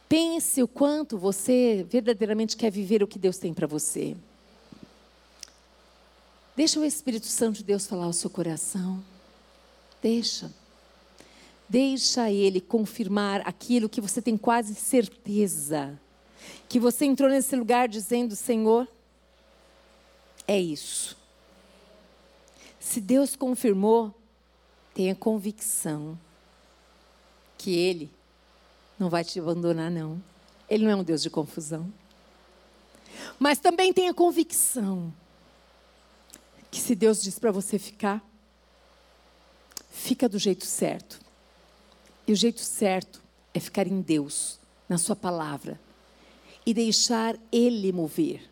[0.06, 4.14] Pense o quanto você verdadeiramente quer viver o que Deus tem para você.
[6.54, 9.02] Deixa o Espírito Santo de Deus falar ao seu coração.
[10.02, 10.52] Deixa.
[11.66, 15.98] Deixa ele confirmar aquilo que você tem quase certeza
[16.68, 18.86] que você entrou nesse lugar dizendo: Senhor,
[20.46, 21.16] é isso.
[22.78, 24.14] Se Deus confirmou,
[24.94, 26.18] tenha convicção
[27.56, 28.10] que Ele
[28.98, 30.22] não vai te abandonar, não.
[30.68, 31.92] Ele não é um Deus de confusão.
[33.38, 35.12] Mas também tenha convicção
[36.70, 38.24] que se Deus diz para você ficar,
[39.90, 41.20] fica do jeito certo.
[42.26, 43.22] E o jeito certo
[43.52, 45.80] é ficar em Deus, na Sua palavra,
[46.70, 48.42] e deixar Ele mover,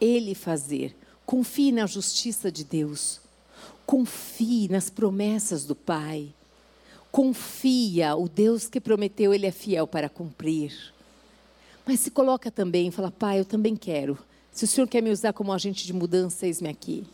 [0.00, 0.94] Ele fazer.
[1.26, 3.20] Confie na justiça de Deus.
[3.84, 6.32] Confie nas promessas do Pai.
[7.10, 10.72] Confia, o Deus que prometeu, Ele é fiel para cumprir.
[11.84, 14.16] Mas se coloca também e fala, Pai, eu também quero.
[14.52, 17.04] Se o Senhor quer me usar como agente de mudança, eis-me aqui.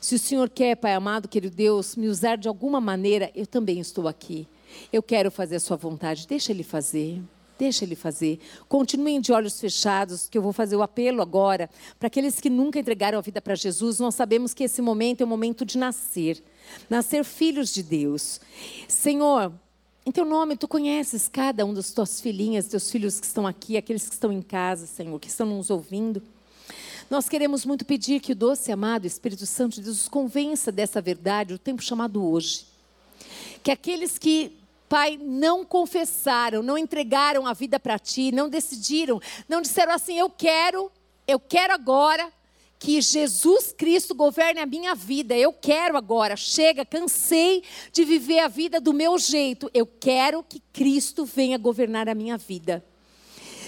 [0.00, 3.80] Se o Senhor quer, Pai amado, querido Deus, me usar de alguma maneira, eu também
[3.80, 4.46] estou aqui.
[4.92, 7.20] Eu quero fazer a sua vontade, deixa Ele fazer.
[7.58, 8.38] Deixa ele fazer.
[8.68, 12.78] Continuem de olhos fechados, que eu vou fazer o apelo agora para aqueles que nunca
[12.78, 13.98] entregaram a vida para Jesus.
[13.98, 16.42] Nós sabemos que esse momento é o momento de nascer,
[16.90, 18.40] nascer filhos de Deus.
[18.86, 19.52] Senhor,
[20.04, 23.76] em teu nome, tu conheces cada um das tuas filhinhas, teus filhos que estão aqui,
[23.76, 26.22] aqueles que estão em casa, Senhor, que estão nos ouvindo.
[27.08, 31.00] Nós queremos muito pedir que o doce amado Espírito Santo de Deus os convença dessa
[31.00, 32.66] verdade, o tempo chamado hoje.
[33.62, 34.52] Que aqueles que
[34.88, 40.30] Pai, não confessaram, não entregaram a vida para ti, não decidiram, não disseram assim: eu
[40.30, 40.90] quero,
[41.26, 42.32] eu quero agora
[42.78, 45.36] que Jesus Cristo governe a minha vida.
[45.36, 47.62] Eu quero agora, chega, cansei
[47.92, 49.70] de viver a vida do meu jeito.
[49.72, 52.84] Eu quero que Cristo venha governar a minha vida.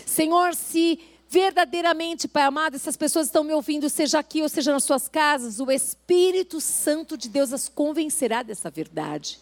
[0.05, 0.99] Senhor, se
[1.29, 5.61] verdadeiramente, Pai amado, essas pessoas estão me ouvindo, seja aqui ou seja nas suas casas,
[5.61, 9.39] o Espírito Santo de Deus as convencerá dessa verdade.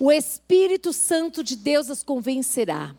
[0.00, 2.94] O Espírito Santo de Deus as convencerá.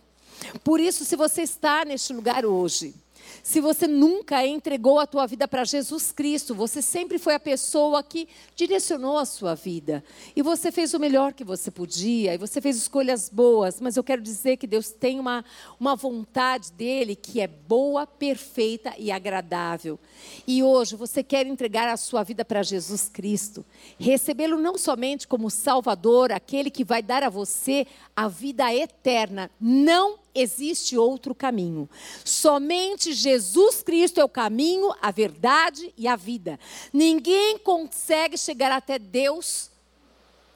[0.64, 2.94] Por isso, se você está neste lugar hoje,
[3.42, 8.04] Se você nunca entregou a tua vida para Jesus Cristo, você sempre foi a pessoa
[8.04, 10.04] que direcionou a sua vida.
[10.36, 14.04] E você fez o melhor que você podia, e você fez escolhas boas, mas eu
[14.04, 15.44] quero dizer que Deus tem uma,
[15.80, 20.00] uma vontade dele que é boa, perfeita e agradável.
[20.46, 23.66] E hoje você quer entregar a sua vida para Jesus Cristo,
[23.98, 29.50] recebê-lo não somente como Salvador, aquele que vai dar a você a vida eterna.
[29.60, 31.90] Não existe outro caminho.
[32.24, 36.60] Somente Jesus Cristo é o caminho, a verdade e a vida.
[36.94, 39.70] Ninguém consegue chegar até Deus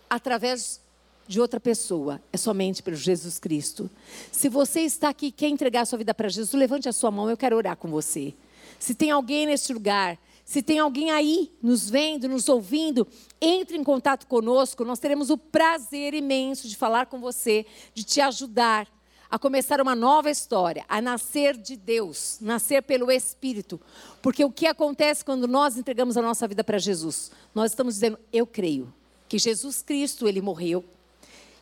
[0.09, 0.81] através
[1.27, 2.21] de outra pessoa.
[2.31, 3.89] É somente pelo Jesus Cristo.
[4.31, 7.11] Se você está aqui e quer entregar a sua vida para Jesus, levante a sua
[7.11, 8.33] mão, eu quero orar com você.
[8.79, 13.07] Se tem alguém neste lugar se tem alguém aí nos vendo, nos ouvindo,
[13.39, 14.83] entre em contato conosco.
[14.83, 18.87] Nós teremos o prazer imenso de falar com você, de te ajudar
[19.33, 23.81] a começar uma nova história, a nascer de Deus, nascer pelo Espírito.
[24.21, 27.31] Porque o que acontece quando nós entregamos a nossa vida para Jesus?
[27.55, 28.93] Nós estamos dizendo, eu creio
[29.27, 30.85] que Jesus Cristo, ele morreu,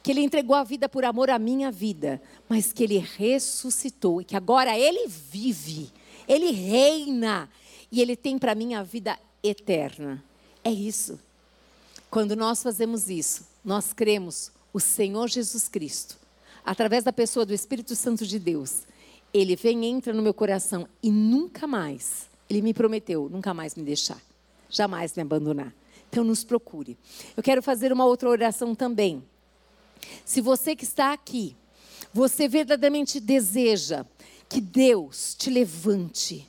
[0.03, 4.25] que ele entregou a vida por amor à minha vida, mas que ele ressuscitou e
[4.25, 5.93] que agora ele vive,
[6.27, 7.49] ele reina
[7.89, 10.21] e ele tem para mim a vida eterna.
[10.61, 11.17] É isso.
[12.09, 16.19] Quando nós fazemos isso, nós cremos o Senhor Jesus Cristo
[16.65, 18.83] através da pessoa do Espírito Santo de Deus,
[19.33, 23.83] ele vem, entra no meu coração e nunca mais, ele me prometeu, nunca mais me
[23.83, 24.21] deixar,
[24.69, 25.73] jamais me abandonar.
[26.09, 26.97] Então nos procure.
[27.37, 29.23] Eu quero fazer uma outra oração também.
[30.25, 31.55] Se você que está aqui,
[32.13, 34.05] você verdadeiramente deseja
[34.49, 36.45] que Deus te levante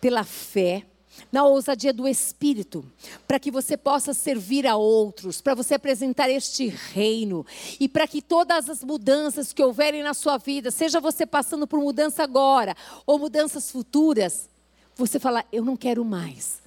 [0.00, 0.84] pela fé,
[1.30, 2.84] na ousadia do Espírito,
[3.26, 7.44] para que você possa servir a outros, para você apresentar este reino
[7.78, 11.80] e para que todas as mudanças que houverem na sua vida, seja você passando por
[11.80, 14.48] mudança agora ou mudanças futuras,
[14.96, 16.58] você fala: Eu não quero mais.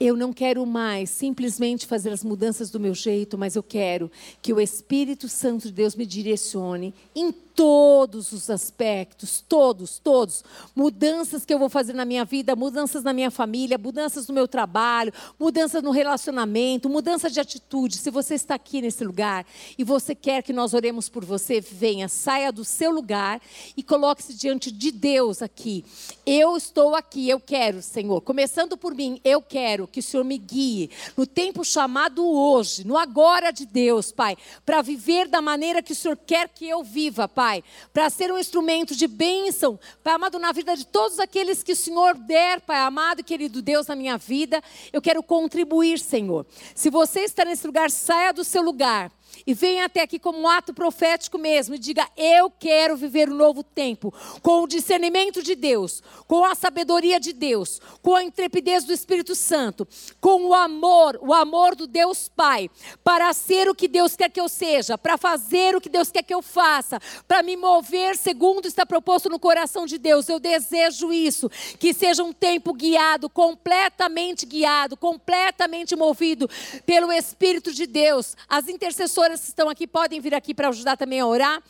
[0.00, 4.08] Eu não quero mais simplesmente fazer as mudanças do meu jeito, mas eu quero
[4.40, 10.44] que o Espírito Santo de Deus me direcione em todos os aspectos, todos, todos.
[10.76, 14.46] Mudanças que eu vou fazer na minha vida, mudanças na minha família, mudanças no meu
[14.46, 17.98] trabalho, mudanças no relacionamento, mudança de atitude.
[17.98, 19.44] Se você está aqui nesse lugar
[19.76, 23.40] e você quer que nós oremos por você, venha, saia do seu lugar
[23.76, 25.84] e coloque-se diante de Deus aqui.
[26.24, 28.20] Eu estou aqui, eu quero, Senhor.
[28.20, 32.96] Começando por mim, eu quero que o Senhor me guie no tempo chamado hoje, no
[32.96, 37.26] agora de Deus, Pai, para viver da maneira que o Senhor quer que eu viva,
[37.26, 41.62] Pai Pai, para ser um instrumento de bênção, Pai amado, na vida de todos aqueles
[41.62, 46.44] que o Senhor der, Pai amado, querido Deus, na minha vida, eu quero contribuir, Senhor.
[46.74, 49.10] Se você está nesse lugar, saia do seu lugar
[49.48, 53.34] e venha até aqui como um ato profético mesmo e diga: Eu quero viver um
[53.34, 58.84] novo tempo, com o discernimento de Deus, com a sabedoria de Deus, com a intrepidez
[58.84, 59.88] do Espírito Santo,
[60.20, 62.68] com o amor, o amor do Deus Pai,
[63.02, 66.22] para ser o que Deus quer que eu seja, para fazer o que Deus quer
[66.22, 70.28] que eu faça, para me mover segundo está proposto no coração de Deus.
[70.28, 76.50] Eu desejo isso, que seja um tempo guiado, completamente guiado, completamente movido
[76.84, 78.36] pelo Espírito de Deus.
[78.46, 81.62] As intercessões pastoras que estão aqui podem vir aqui para ajudar também a orar.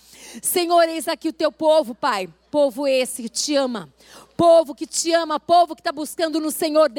[0.42, 2.28] Senhor, eis aqui o teu povo, Pai.
[2.50, 3.88] Povo esse que te ama.
[4.36, 6.90] Povo que te ama, povo que está buscando no Senhor.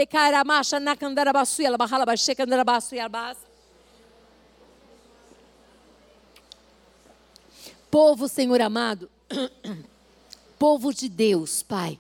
[7.89, 9.09] Povo, Senhor amado.
[10.59, 11.97] Povo de Deus, Pai.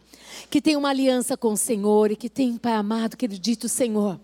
[0.49, 4.19] Que tem uma aliança com o Senhor e que tem, Pai amado, que dito Senhor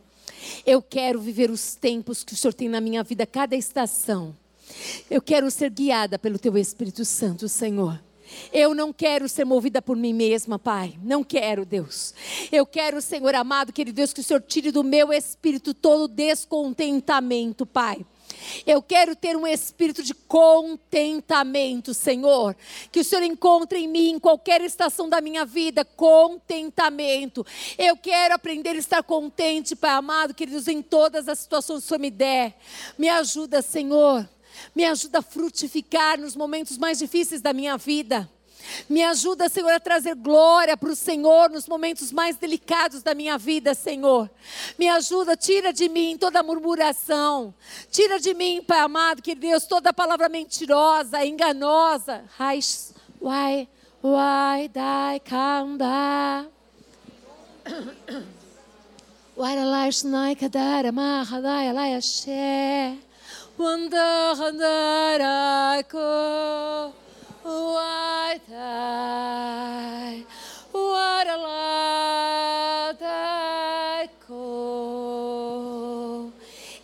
[0.66, 4.36] eu quero viver os tempos que o Senhor tem na minha vida, cada estação.
[5.10, 8.02] Eu quero ser guiada pelo Teu Espírito Santo, Senhor.
[8.52, 10.96] Eu não quero ser movida por mim mesma, Pai.
[11.04, 12.14] Não quero, Deus.
[12.52, 17.66] Eu quero, Senhor amado, querido Deus, que o Senhor tire do meu espírito todo descontentamento,
[17.66, 18.06] Pai.
[18.66, 22.56] Eu quero ter um espírito de contentamento, Senhor.
[22.92, 27.46] Que o Senhor encontre em mim, em qualquer estação da minha vida, contentamento.
[27.78, 31.88] Eu quero aprender a estar contente, Pai amado, queridos, em todas as situações que o
[31.90, 32.56] Senhor me der.
[32.98, 34.28] Me ajuda, Senhor.
[34.74, 38.30] Me ajuda a frutificar nos momentos mais difíceis da minha vida.
[38.90, 43.38] Me ajuda, Senhor, a trazer glória para o Senhor nos momentos mais delicados da minha
[43.38, 44.30] vida, Senhor.
[44.78, 47.54] Me ajuda, tira de mim toda murmuração.
[47.90, 52.24] Tira de mim, Pai amado, que Deus, toda palavra mentirosa, enganosa.
[53.22, 53.68] Why,
[54.04, 56.48] why, die, kanda.
[59.36, 62.98] Waralash naikadara mahadaya layashe.
[63.58, 65.96] Wanda handarako.
[65.96, 66.08] What I,
[66.56, 67.05] what a life.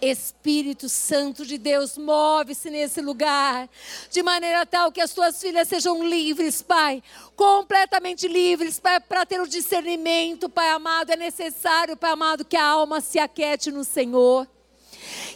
[0.01, 3.69] Espírito Santo de Deus, move-se nesse lugar,
[4.09, 7.01] de maneira tal que as tuas filhas sejam livres, Pai,
[7.35, 11.11] completamente livres, Pai, para ter o discernimento, Pai amado.
[11.11, 14.47] É necessário, Pai amado, que a alma se aquete no Senhor.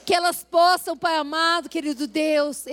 [0.05, 2.65] Que elas possam, Pai amado, querido Deus,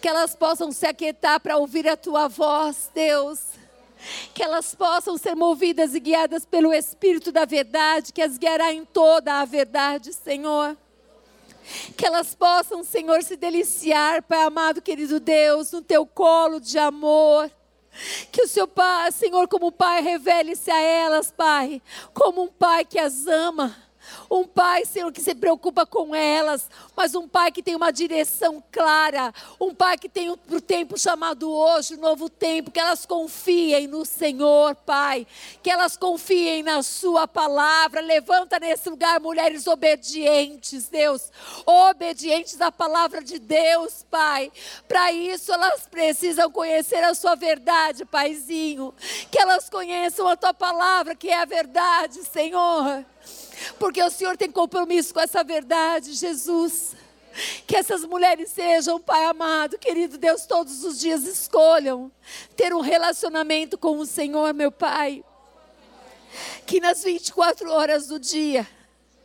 [0.00, 3.40] que elas possam se aquietar para ouvir a tua voz, Deus.
[4.32, 8.84] Que elas possam ser movidas e guiadas pelo Espírito da verdade, que as guiará em
[8.84, 10.76] toda a verdade, Senhor.
[11.96, 17.50] Que elas possam, Senhor, se deliciar, Pai amado, querido Deus, no teu colo de amor.
[18.30, 21.82] Que o seu Pai, Senhor, como Pai, revele-se a elas, Pai,
[22.14, 23.87] como um Pai que as ama
[24.30, 28.62] um pai, Senhor, que se preocupa com elas, mas um pai que tem uma direção
[28.70, 29.32] clara.
[29.60, 32.70] Um pai que tem o tempo chamado hoje, um novo tempo.
[32.70, 35.26] Que elas confiem no Senhor, Pai.
[35.62, 38.00] Que elas confiem na Sua palavra.
[38.00, 41.30] Levanta nesse lugar mulheres obedientes, Deus.
[41.64, 44.52] Obedientes à palavra de Deus, Pai.
[44.86, 48.94] Para isso elas precisam conhecer a Sua verdade, Paizinho.
[49.30, 53.04] Que elas conheçam a Tua palavra, que é a verdade, Senhor
[53.78, 56.96] porque o Senhor tem compromisso com essa verdade, Jesus.
[57.66, 62.10] Que essas mulheres sejam, Pai amado, querido Deus, todos os dias escolham
[62.56, 65.24] ter um relacionamento com o Senhor, meu Pai.
[66.66, 68.66] Que nas 24 horas do dia,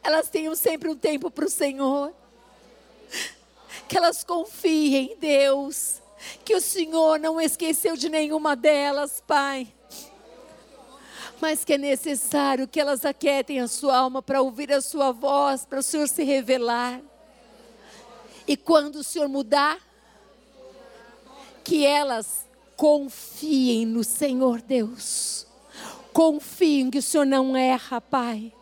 [0.03, 2.13] elas tenham sempre um tempo para o Senhor.
[3.87, 6.01] Que elas confiem em Deus.
[6.45, 9.73] Que o Senhor não esqueceu de nenhuma delas, Pai
[11.43, 15.65] mas que é necessário que elas aquietem a sua alma para ouvir a sua voz,
[15.65, 17.01] para o Senhor se revelar.
[18.47, 19.77] E quando o Senhor mudar,
[21.61, 25.45] que elas confiem no Senhor Deus.
[26.13, 28.53] Confiem que o Senhor não erra, Pai.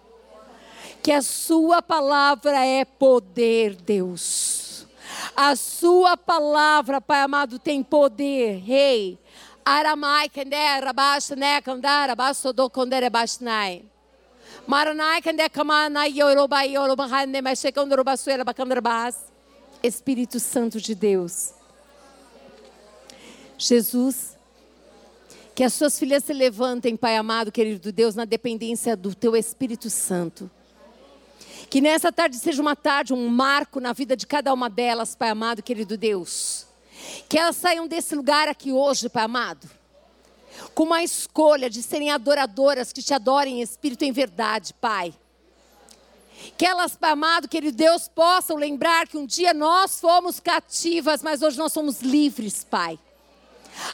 [1.03, 4.87] Que a Sua palavra é poder, Deus.
[5.35, 9.19] A Sua palavra, Pai amado, tem poder, Rei.
[12.55, 13.83] Do kondere bashnai.
[14.67, 19.15] Maranai kende kamana yoroba yoroba hande mas chegando robasuela bakandra bas.
[19.83, 21.53] Espírito Santo de Deus.
[23.57, 24.37] Jesus,
[25.55, 29.89] que as suas filhas se levantem, Pai amado, querido Deus, na dependência do teu Espírito
[29.89, 30.49] Santo.
[31.69, 35.29] Que nessa tarde seja uma tarde, um marco na vida de cada uma delas, Pai
[35.29, 36.70] amado, querido Deus
[37.27, 39.69] que elas saiam desse lugar aqui hoje, Pai amado,
[40.75, 45.13] com uma escolha de serem adoradoras, que te adorem em espírito e em verdade, Pai.
[46.57, 51.41] Que elas, Pai amado, querido Deus, possam lembrar que um dia nós fomos cativas, mas
[51.41, 52.99] hoje nós somos livres, Pai.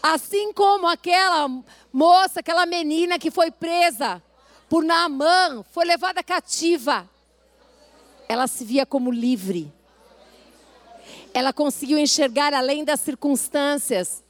[0.01, 1.47] Assim como aquela
[1.91, 4.21] moça, aquela menina que foi presa
[4.69, 7.09] por Naamã, foi levada cativa,
[8.27, 9.71] ela se via como livre
[11.37, 14.23] ela conseguiu enxergar além das circunstâncias.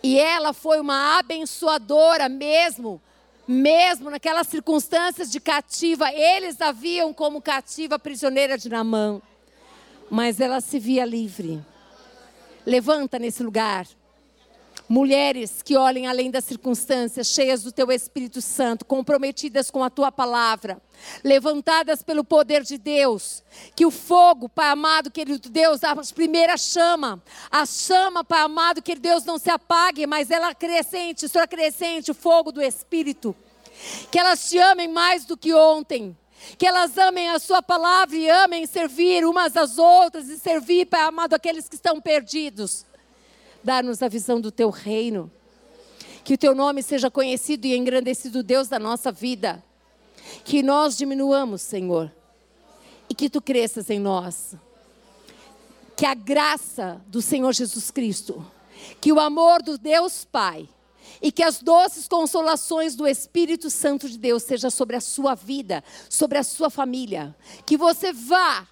[0.00, 3.02] E ela foi uma abençoadora mesmo,
[3.48, 6.08] mesmo naquelas circunstâncias de cativa.
[6.12, 9.20] Eles a viam como cativa prisioneira de Namã.
[10.08, 11.60] Mas ela se via livre.
[12.64, 13.88] Levanta nesse lugar.
[14.92, 20.10] Mulheres que olhem além das circunstâncias, cheias do teu Espírito Santo, comprometidas com a tua
[20.10, 20.82] palavra,
[21.22, 23.40] levantadas pelo poder de Deus.
[23.76, 28.96] Que o fogo, Pai amado, querido Deus, a primeira chama, a chama, Pai amado, que
[28.96, 33.32] Deus não se apague, mas ela crescente, Senhor, crescente, o fogo do Espírito.
[34.10, 36.18] Que elas te amem mais do que ontem.
[36.58, 41.02] Que elas amem a Sua palavra e amem servir umas às outras e servir, Pai
[41.02, 42.89] amado, aqueles que estão perdidos.
[43.62, 45.30] Dá-nos a visão do teu reino.
[46.24, 49.62] Que o teu nome seja conhecido e engrandecido, Deus da nossa vida.
[50.44, 52.10] Que nós diminuamos, Senhor.
[53.08, 54.54] E que tu cresças em nós.
[55.96, 58.44] Que a graça do Senhor Jesus Cristo,
[59.00, 60.66] que o amor do Deus Pai
[61.20, 65.84] e que as doces consolações do Espírito Santo de Deus seja sobre a sua vida,
[66.08, 67.36] sobre a sua família.
[67.66, 68.66] Que você vá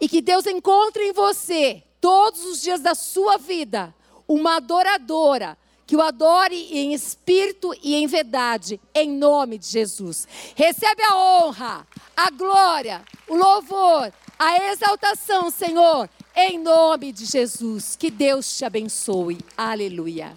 [0.00, 3.94] e que Deus encontre em você todos os dias da sua vida
[4.28, 5.56] uma adoradora
[5.86, 10.26] que o adore em espírito e em verdade, em nome de Jesus.
[10.56, 17.94] Recebe a honra, a glória, o louvor, a exaltação, Senhor, em nome de Jesus.
[17.94, 19.38] Que Deus te abençoe.
[19.56, 20.34] Aleluia.